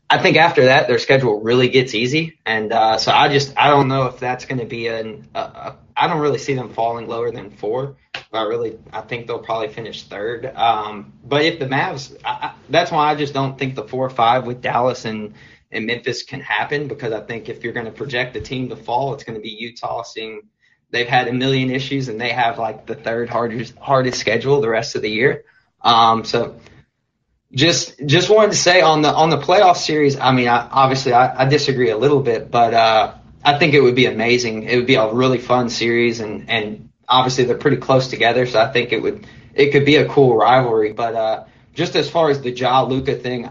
I 0.08 0.18
think 0.18 0.36
after 0.36 0.66
that 0.66 0.86
their 0.86 0.98
schedule 0.98 1.40
really 1.40 1.68
gets 1.68 1.94
easy, 1.94 2.38
and 2.46 2.72
uh, 2.72 2.98
so 2.98 3.12
I 3.12 3.28
just 3.28 3.52
I 3.56 3.68
don't 3.68 3.88
know 3.88 4.06
if 4.06 4.20
that's 4.20 4.44
going 4.44 4.60
to 4.60 4.66
be 4.66 4.86
an 4.86 5.28
a, 5.34 5.74
I 5.96 6.06
don't 6.06 6.20
really 6.20 6.38
see 6.38 6.54
them 6.54 6.72
falling 6.72 7.08
lower 7.08 7.30
than 7.30 7.50
four. 7.50 7.96
I 8.32 8.42
really 8.42 8.78
I 8.92 9.02
think 9.02 9.26
they'll 9.26 9.38
probably 9.38 9.68
finish 9.68 10.02
third. 10.02 10.46
Um, 10.46 11.12
but 11.24 11.42
if 11.42 11.58
the 11.58 11.66
Mavs, 11.66 12.16
I, 12.24 12.30
I, 12.30 12.54
that's 12.68 12.90
why 12.90 13.10
I 13.10 13.14
just 13.14 13.34
don't 13.34 13.58
think 13.58 13.74
the 13.74 13.84
four 13.84 14.04
or 14.04 14.10
five 14.10 14.46
with 14.46 14.60
Dallas 14.60 15.04
and 15.04 15.34
and 15.70 15.86
Memphis 15.86 16.22
can 16.22 16.40
happen 16.40 16.88
because 16.88 17.12
I 17.12 17.20
think 17.20 17.48
if 17.48 17.64
you're 17.64 17.72
going 17.72 17.86
to 17.86 17.92
project 17.92 18.34
the 18.34 18.40
team 18.40 18.68
to 18.68 18.76
fall, 18.76 19.14
it's 19.14 19.24
going 19.24 19.38
to 19.38 19.42
be 19.42 19.50
Utah 19.50 20.02
seeing 20.02 20.42
they've 20.90 21.08
had 21.08 21.28
a 21.28 21.32
million 21.32 21.70
issues 21.70 22.08
and 22.08 22.20
they 22.20 22.30
have 22.30 22.58
like 22.58 22.86
the 22.86 22.94
third 22.94 23.28
hardest 23.28 23.76
hardest 23.76 24.18
schedule 24.18 24.60
the 24.60 24.68
rest 24.68 24.96
of 24.96 25.02
the 25.02 25.10
year. 25.10 25.44
Um, 25.80 26.24
so 26.24 26.60
just 27.52 28.04
just 28.04 28.28
wanted 28.28 28.52
to 28.52 28.56
say 28.56 28.80
on 28.80 29.02
the 29.02 29.12
on 29.12 29.30
the 29.30 29.38
playoff 29.38 29.76
series. 29.76 30.18
I 30.18 30.32
mean, 30.32 30.48
I, 30.48 30.68
obviously 30.70 31.12
I, 31.12 31.44
I 31.44 31.48
disagree 31.48 31.90
a 31.90 31.96
little 31.96 32.20
bit, 32.20 32.50
but 32.50 32.74
uh, 32.74 33.14
I 33.44 33.58
think 33.58 33.74
it 33.74 33.80
would 33.80 33.94
be 33.94 34.06
amazing. 34.06 34.64
It 34.64 34.76
would 34.76 34.86
be 34.86 34.96
a 34.96 35.12
really 35.12 35.38
fun 35.38 35.70
series, 35.70 36.20
and 36.20 36.50
and 36.50 36.85
obviously 37.08 37.44
they're 37.44 37.56
pretty 37.56 37.78
close 37.78 38.08
together, 38.08 38.46
so 38.46 38.60
I 38.60 38.72
think 38.72 38.92
it 38.92 39.02
would 39.02 39.26
it 39.54 39.70
could 39.72 39.84
be 39.84 39.96
a 39.96 40.08
cool 40.08 40.36
rivalry. 40.36 40.92
But 40.92 41.14
uh, 41.14 41.44
just 41.74 41.96
as 41.96 42.10
far 42.10 42.30
as 42.30 42.40
the 42.40 42.50
Ja 42.50 42.82
Luka 42.82 43.16
thing, 43.16 43.50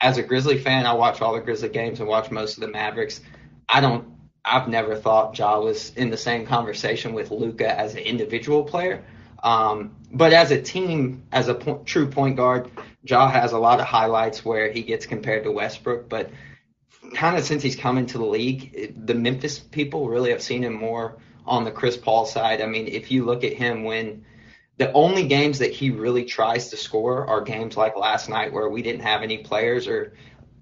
as 0.00 0.18
a 0.18 0.22
Grizzly 0.22 0.58
fan, 0.58 0.86
I 0.86 0.92
watch 0.94 1.20
all 1.20 1.34
the 1.34 1.40
Grizzly 1.40 1.68
games 1.68 2.00
and 2.00 2.08
watch 2.08 2.30
most 2.30 2.56
of 2.56 2.60
the 2.60 2.68
Mavericks. 2.68 3.20
I 3.68 3.80
don't 3.80 4.18
I've 4.44 4.68
never 4.68 4.96
thought 4.96 5.38
Ja 5.38 5.60
was 5.60 5.92
in 5.94 6.10
the 6.10 6.16
same 6.16 6.46
conversation 6.46 7.12
with 7.12 7.30
Luka 7.30 7.78
as 7.78 7.94
an 7.94 8.00
individual 8.00 8.64
player. 8.64 9.04
Um, 9.42 9.96
but 10.12 10.32
as 10.32 10.50
a 10.50 10.60
team, 10.60 11.24
as 11.30 11.48
a 11.48 11.54
po- 11.54 11.82
true 11.84 12.08
point 12.08 12.36
guard, 12.36 12.70
Ja 13.04 13.28
has 13.28 13.52
a 13.52 13.58
lot 13.58 13.80
of 13.80 13.86
highlights 13.86 14.44
where 14.44 14.70
he 14.70 14.82
gets 14.82 15.06
compared 15.06 15.44
to 15.44 15.52
Westbrook. 15.52 16.08
But 16.08 16.30
kind 17.14 17.36
of 17.36 17.44
since 17.44 17.62
he's 17.62 17.76
come 17.76 17.98
into 17.98 18.18
the 18.18 18.24
league, 18.24 18.94
the 19.06 19.14
Memphis 19.14 19.58
people 19.58 20.08
really 20.08 20.30
have 20.30 20.42
seen 20.42 20.64
him 20.64 20.74
more 20.74 21.18
on 21.48 21.64
the 21.64 21.70
Chris 21.70 21.96
Paul 21.96 22.26
side. 22.26 22.60
I 22.60 22.66
mean, 22.66 22.86
if 22.86 23.10
you 23.10 23.24
look 23.24 23.44
at 23.44 23.52
him 23.52 23.84
when 23.84 24.24
the 24.76 24.92
only 24.92 25.26
games 25.26 25.58
that 25.58 25.72
he 25.72 25.90
really 25.90 26.24
tries 26.24 26.68
to 26.68 26.76
score 26.76 27.26
are 27.26 27.40
games 27.40 27.76
like 27.76 27.96
last 27.96 28.28
night 28.28 28.52
where 28.52 28.68
we 28.68 28.82
didn't 28.82 29.02
have 29.02 29.22
any 29.22 29.38
players 29.38 29.88
or 29.88 30.14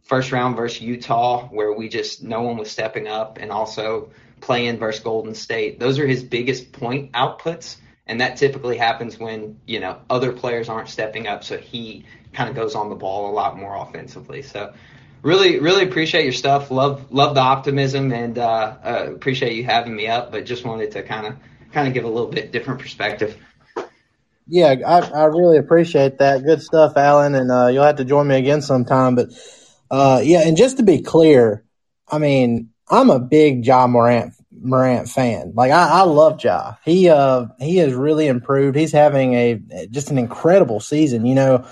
first 0.03 0.33
round 0.33 0.57
versus 0.57 0.81
Utah, 0.81 1.47
where 1.49 1.73
we 1.73 1.89
just 1.89 2.23
no 2.23 2.43
one 2.43 2.57
was 2.57 2.71
stepping 2.71 3.09
up, 3.09 3.39
and 3.39 3.51
also 3.51 4.11
playing 4.41 4.79
versus 4.79 5.03
Golden 5.03 5.35
State. 5.35 5.79
Those 5.79 5.99
are 5.99 6.07
his 6.07 6.23
biggest 6.23 6.73
point 6.73 7.13
outputs, 7.13 7.77
and 8.07 8.21
that 8.21 8.37
typically 8.37 8.79
happens 8.79 9.19
when 9.19 9.61
you 9.67 9.81
know 9.81 10.01
other 10.09 10.33
players 10.33 10.69
aren't 10.69 10.89
stepping 10.89 11.27
up, 11.27 11.45
so 11.45 11.59
he 11.59 12.07
kind 12.33 12.49
of 12.49 12.57
goes 12.57 12.75
on 12.75 12.89
the 12.89 12.95
ball 12.95 13.31
a 13.31 13.33
lot 13.33 13.59
more 13.59 13.77
offensively. 13.77 14.43
So. 14.43 14.73
Really, 15.23 15.59
really 15.59 15.83
appreciate 15.83 16.25
your 16.25 16.33
stuff. 16.33 16.71
Love, 16.71 17.11
love 17.13 17.35
the 17.35 17.41
optimism, 17.41 18.13
and 18.13 18.39
uh, 18.39 18.77
uh, 18.83 19.07
appreciate 19.13 19.55
you 19.55 19.65
having 19.65 19.95
me 19.95 20.07
up. 20.07 20.31
But 20.31 20.47
just 20.47 20.65
wanted 20.65 20.93
to 20.93 21.03
kind 21.03 21.27
of, 21.27 21.37
kind 21.73 21.89
of 21.89 21.95
give 21.95 22.05
a 22.05 22.09
little 22.09 22.31
bit 22.31 22.53
different 22.53 22.81
perspective. 22.81 23.37
Yeah, 24.49 24.77
I, 24.87 25.01
I 25.01 25.25
really 25.25 25.59
appreciate 25.59 26.19
that. 26.19 26.45
Good 26.45 26.63
stuff, 26.63 26.97
Alan, 26.97 27.35
and 27.35 27.51
uh, 27.51 27.67
you'll 27.67 27.83
have 27.83 27.97
to 27.97 28.05
join 28.05 28.29
me 28.29 28.37
again 28.37 28.63
sometime. 28.63 29.17
But 29.17 29.31
uh, 29.91 30.21
yeah, 30.23 30.43
and 30.47 30.57
just 30.57 30.77
to 30.77 30.85
be 30.85 31.03
clear, 31.03 31.65
I 32.09 32.19
mean, 32.19 32.71
I'm 32.89 33.11
a 33.11 33.19
big 33.19 33.67
Ja 33.67 33.89
Morant 33.89 34.35
Morant 34.53 35.09
fan. 35.09 35.53
Like 35.55 35.73
I, 35.73 35.89
I 35.89 36.03
love 36.03 36.43
Ja. 36.43 36.75
He 36.85 37.09
uh 37.09 37.47
he 37.59 37.77
has 37.79 37.93
really 37.93 38.29
improved. 38.29 38.77
He's 38.77 38.93
having 38.93 39.35
a 39.35 39.89
just 39.91 40.11
an 40.11 40.19
incredible 40.19 40.81
season. 40.81 41.27
You 41.27 41.35
know, 41.35 41.67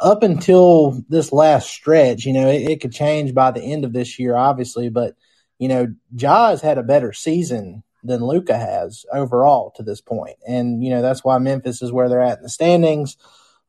up 0.00 0.22
until 0.22 1.02
this 1.08 1.32
last 1.32 1.68
stretch, 1.68 2.24
you 2.24 2.32
know, 2.32 2.48
it, 2.48 2.70
it 2.70 2.80
could 2.80 2.92
change 2.92 3.34
by 3.34 3.50
the 3.50 3.62
end 3.62 3.84
of 3.84 3.92
this 3.92 4.18
year, 4.18 4.36
obviously, 4.36 4.88
but 4.88 5.14
you 5.58 5.68
know, 5.68 5.94
Ja 6.16 6.56
had 6.56 6.78
a 6.78 6.82
better 6.82 7.12
season 7.12 7.82
than 8.02 8.24
Luka 8.24 8.56
has 8.56 9.06
overall 9.12 9.72
to 9.76 9.82
this 9.82 10.00
point. 10.00 10.36
And, 10.46 10.82
you 10.82 10.90
know, 10.90 11.00
that's 11.00 11.24
why 11.24 11.38
Memphis 11.38 11.80
is 11.80 11.92
where 11.92 12.08
they're 12.08 12.20
at 12.20 12.38
in 12.38 12.42
the 12.42 12.50
standings. 12.50 13.16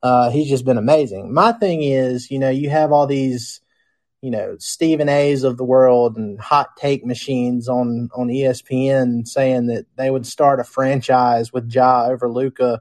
Uh, 0.02 0.30
he's 0.30 0.48
just 0.48 0.64
been 0.64 0.78
amazing. 0.78 1.32
My 1.32 1.52
thing 1.52 1.82
is, 1.82 2.30
you 2.30 2.38
know, 2.38 2.50
you 2.50 2.68
have 2.70 2.92
all 2.92 3.06
these 3.06 3.60
you 4.22 4.30
know 4.30 4.56
Stephen 4.58 5.08
A's 5.08 5.44
of 5.44 5.56
the 5.56 5.64
world 5.64 6.16
and 6.16 6.40
hot 6.40 6.76
take 6.76 7.04
machines 7.04 7.68
on 7.68 8.08
on 8.14 8.28
ESPN 8.28 9.26
saying 9.26 9.66
that 9.66 9.86
they 9.96 10.10
would 10.10 10.26
start 10.26 10.58
a 10.58 10.64
franchise 10.64 11.52
with 11.52 11.72
Ja 11.72 12.06
over 12.06 12.28
Luka 12.28 12.80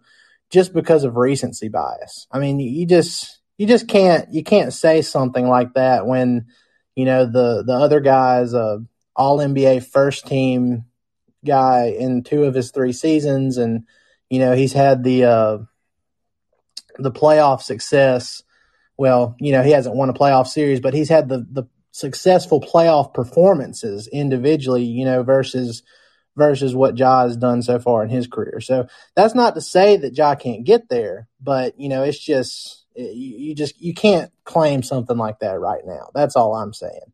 just 0.52 0.74
because 0.74 1.04
of 1.04 1.16
recency 1.16 1.70
bias. 1.70 2.28
I 2.32 2.39
mean, 2.39 2.60
you 2.60 2.86
just 2.86 3.39
you 3.58 3.68
just 3.68 3.88
can't 3.88 4.32
you 4.34 4.43
can't 4.43 4.74
say 4.74 5.02
something 5.02 5.48
like 5.48 5.74
that 5.74 6.06
when 6.06 6.48
you 6.96 7.06
know 7.06 7.26
the 7.26 7.64
the 7.66 7.74
other 7.74 8.00
guy's 8.00 8.54
a 8.54 8.84
All 9.16 9.39
NBA 9.39 9.86
first 9.86 10.28
team 10.28 10.86
guy 11.46 11.96
in 11.98 12.24
two 12.24 12.43
of 12.43 12.54
his 12.54 12.72
three 12.72 12.93
seasons, 12.93 13.58
and 13.58 13.84
you 14.30 14.39
know 14.39 14.54
he's 14.56 14.74
had 14.74 15.04
the 15.04 15.26
uh, 15.26 15.58
the 16.98 17.12
playoff 17.12 17.62
success 17.62 18.43
well, 18.98 19.36
you 19.39 19.52
know, 19.52 19.62
he 19.62 19.72
hasn't 19.72 19.96
won 19.96 20.10
a 20.10 20.14
playoff 20.14 20.48
series, 20.48 20.80
but 20.80 20.93
he's 20.93 21.10
had 21.10 21.30
the 21.30 21.46
the 21.52 21.64
successful 21.91 22.62
playoff 22.62 23.14
performances 23.14 24.08
individually, 24.08 24.84
you 24.84 25.06
know, 25.06 25.24
versus 25.24 25.84
versus 26.36 26.75
what 26.75 26.97
Ja 26.97 27.23
has 27.23 27.38
done 27.38 27.61
so 27.61 27.79
far 27.79 28.03
in 28.03 28.09
his 28.09 28.27
career. 28.27 28.59
So 28.59 28.88
that's 29.15 29.36
not 29.36 29.55
to 29.55 29.61
say 29.61 29.97
that 29.97 30.17
Ja 30.17 30.36
can't 30.36 30.63
get 30.63 30.89
there, 30.89 31.27
but 31.41 31.79
you 31.79 31.89
know, 31.89 32.03
it's 32.03 32.19
just 32.19 32.86
you, 32.95 33.55
just 33.55 33.81
you 33.81 33.93
can't 33.93 34.31
claim 34.43 34.83
something 34.83 35.17
like 35.17 35.39
that 35.39 35.59
right 35.59 35.86
now. 35.86 36.09
That's 36.13 36.36
all 36.36 36.55
I'm 36.55 36.73
saying. 36.73 37.13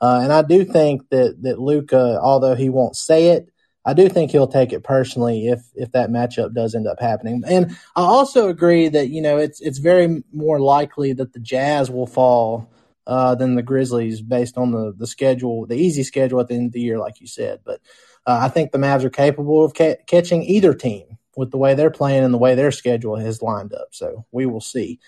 Uh, 0.00 0.20
and 0.22 0.32
I 0.32 0.42
do 0.42 0.64
think 0.64 1.08
that 1.10 1.42
that 1.42 1.58
Luka, 1.58 2.18
although 2.20 2.54
he 2.54 2.68
won't 2.68 2.96
say 2.96 3.28
it, 3.28 3.48
I 3.84 3.94
do 3.94 4.08
think 4.08 4.30
he'll 4.30 4.48
take 4.48 4.72
it 4.72 4.82
personally 4.82 5.48
if 5.48 5.62
if 5.74 5.92
that 5.92 6.10
matchup 6.10 6.52
does 6.52 6.74
end 6.74 6.86
up 6.86 7.00
happening. 7.00 7.42
And 7.46 7.70
I 7.94 8.02
also 8.02 8.48
agree 8.48 8.88
that 8.88 9.08
you 9.08 9.22
know 9.22 9.38
it's 9.38 9.60
it's 9.60 9.78
very 9.78 10.22
more 10.32 10.60
likely 10.60 11.12
that 11.14 11.32
the 11.32 11.40
Jazz 11.40 11.90
will 11.90 12.06
fall 12.06 12.68
uh, 13.06 13.36
than 13.36 13.54
the 13.54 13.62
Grizzlies 13.62 14.20
based 14.20 14.58
on 14.58 14.72
the 14.72 14.92
the 14.96 15.06
schedule, 15.06 15.66
the 15.66 15.76
easy 15.76 16.02
schedule 16.02 16.40
at 16.40 16.48
the 16.48 16.54
end 16.54 16.66
of 16.66 16.72
the 16.72 16.80
year, 16.80 16.98
like 16.98 17.20
you 17.20 17.26
said. 17.26 17.60
But 17.64 17.80
uh, 18.26 18.40
I 18.42 18.48
think 18.48 18.72
the 18.72 18.78
Mavs 18.78 19.04
are 19.04 19.10
capable 19.10 19.64
of 19.64 19.74
ca- 19.74 19.96
catching 20.06 20.42
either 20.42 20.74
team 20.74 21.18
with 21.36 21.50
the 21.50 21.58
way 21.58 21.74
they're 21.74 21.90
playing 21.90 22.24
and 22.24 22.34
the 22.34 22.38
way 22.38 22.54
their 22.54 22.72
schedule 22.72 23.16
has 23.16 23.42
lined 23.42 23.72
up. 23.72 23.88
So 23.92 24.26
we 24.32 24.46
will 24.46 24.60
see. 24.60 24.98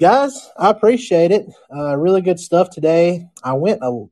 Guys, 0.00 0.50
I 0.58 0.70
appreciate 0.70 1.30
it. 1.30 1.46
Uh, 1.74 1.96
really 1.96 2.22
good 2.22 2.40
stuff 2.40 2.70
today. 2.70 3.28
I 3.44 3.52
went 3.52 3.80
a, 3.82 4.06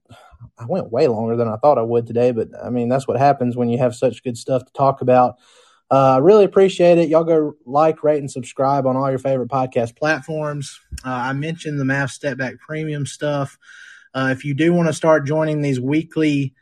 I 0.59 0.67
went 0.69 0.93
way 0.93 1.09
longer 1.09 1.37
than 1.37 1.49
I 1.49 1.57
thought 1.57 1.79
I 1.79 1.83
would 1.83 2.07
today, 2.07 2.31
but 2.31 2.49
I 2.63 2.71
mean 2.71 2.89
that's 2.89 3.09
what 3.09 3.19
happens 3.19 3.57
when 3.57 3.69
you 3.69 3.79
have 3.79 3.97
such 3.97 4.23
good 4.23 4.37
stuff 4.37 4.65
to 4.65 4.73
talk 4.73 5.01
about. 5.01 5.37
I 5.91 6.17
uh, 6.17 6.21
really 6.21 6.45
appreciate 6.45 6.99
it. 6.99 7.09
Y'all 7.09 7.25
go 7.25 7.55
like, 7.67 8.05
rate, 8.05 8.21
and 8.21 8.31
subscribe 8.31 8.87
on 8.87 8.97
all 8.97 9.11
your 9.11 9.19
favorite 9.19 9.49
podcast 9.49 9.97
platforms. 9.97 10.79
Uh, 11.05 11.11
I 11.11 11.33
mentioned 11.33 11.81
the 11.81 11.85
Mav 11.85 12.11
Stepback 12.11 12.61
Premium 12.61 13.07
stuff. 13.07 13.59
Uh, 14.15 14.29
if 14.31 14.45
you 14.45 14.55
do 14.55 14.73
want 14.73 14.87
to 14.87 14.93
start 14.93 15.27
joining 15.27 15.63
these 15.63 15.81
weekly 15.81 16.55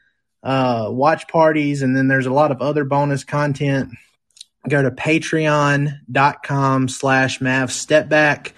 uh, 0.43 0.89
watch 0.91 1.29
parties, 1.29 1.83
and 1.83 1.97
then 1.97 2.09
there's 2.09 2.27
a 2.27 2.33
lot 2.33 2.51
of 2.51 2.63
other 2.63 2.85
bonus 2.85 3.25
content. 3.25 3.91
Go 4.69 4.83
to 4.83 4.91
patreon.com 4.91 6.89
slash 6.89 7.41
Mav 7.41 7.71
Stepback. 7.71 8.53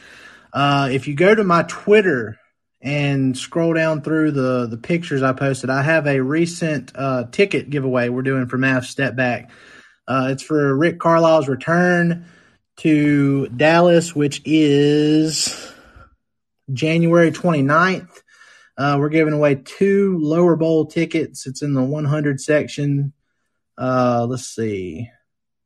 Uh, 0.52 0.88
if 0.90 1.06
you 1.06 1.14
go 1.14 1.34
to 1.34 1.44
my 1.44 1.62
Twitter 1.64 2.36
and 2.80 3.36
scroll 3.36 3.74
down 3.74 4.02
through 4.02 4.32
the, 4.32 4.66
the 4.66 4.78
pictures 4.78 5.22
I 5.22 5.32
posted, 5.32 5.70
I 5.70 5.82
have 5.82 6.06
a 6.06 6.20
recent 6.20 6.92
uh, 6.94 7.24
ticket 7.30 7.70
giveaway 7.70 8.08
we're 8.08 8.22
doing 8.22 8.46
for 8.46 8.58
Mav 8.58 8.82
Stepback. 8.84 9.50
Uh, 10.08 10.28
it's 10.30 10.42
for 10.42 10.74
Rick 10.74 10.98
Carlisle's 10.98 11.48
return 11.48 12.26
to 12.78 13.48
Dallas, 13.48 14.14
which 14.14 14.42
is 14.44 15.72
January 16.72 17.30
29th. 17.30 18.22
Uh, 18.80 18.96
we're 18.98 19.10
giving 19.10 19.34
away 19.34 19.56
two 19.56 20.16
lower 20.22 20.56
bowl 20.56 20.86
tickets. 20.86 21.46
It's 21.46 21.60
in 21.60 21.74
the 21.74 21.82
100 21.82 22.40
section. 22.40 23.12
Uh, 23.76 24.26
let's 24.26 24.46
see. 24.46 25.10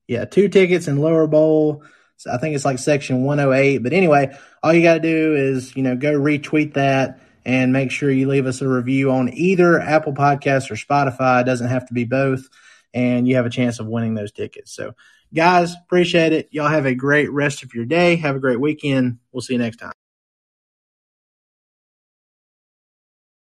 Yeah, 0.08 0.24
two 0.24 0.48
tickets 0.48 0.88
in 0.88 0.96
lower 0.96 1.28
bowl. 1.28 1.84
So 2.16 2.32
I 2.32 2.38
think 2.38 2.56
it's 2.56 2.64
like 2.64 2.80
section 2.80 3.22
108. 3.22 3.84
But 3.84 3.92
anyway, 3.92 4.36
all 4.64 4.74
you 4.74 4.82
got 4.82 4.94
to 4.94 5.00
do 5.00 5.36
is, 5.36 5.76
you 5.76 5.84
know, 5.84 5.94
go 5.94 6.18
retweet 6.18 6.74
that 6.74 7.20
and 7.44 7.72
make 7.72 7.92
sure 7.92 8.10
you 8.10 8.26
leave 8.26 8.46
us 8.46 8.60
a 8.62 8.68
review 8.68 9.12
on 9.12 9.32
either 9.32 9.78
Apple 9.78 10.12
Podcasts 10.12 10.68
or 10.72 10.74
Spotify. 10.74 11.42
It 11.42 11.46
doesn't 11.46 11.68
have 11.68 11.86
to 11.86 11.94
be 11.94 12.06
both. 12.06 12.48
And 12.94 13.28
you 13.28 13.36
have 13.36 13.46
a 13.46 13.50
chance 13.50 13.78
of 13.78 13.86
winning 13.86 14.14
those 14.14 14.32
tickets. 14.32 14.74
So, 14.74 14.96
guys, 15.32 15.72
appreciate 15.84 16.32
it. 16.32 16.48
Y'all 16.50 16.66
have 16.66 16.86
a 16.86 16.96
great 16.96 17.30
rest 17.30 17.62
of 17.62 17.74
your 17.74 17.84
day. 17.84 18.16
Have 18.16 18.34
a 18.34 18.40
great 18.40 18.58
weekend. 18.58 19.18
We'll 19.30 19.40
see 19.40 19.52
you 19.52 19.60
next 19.60 19.76
time. 19.76 19.92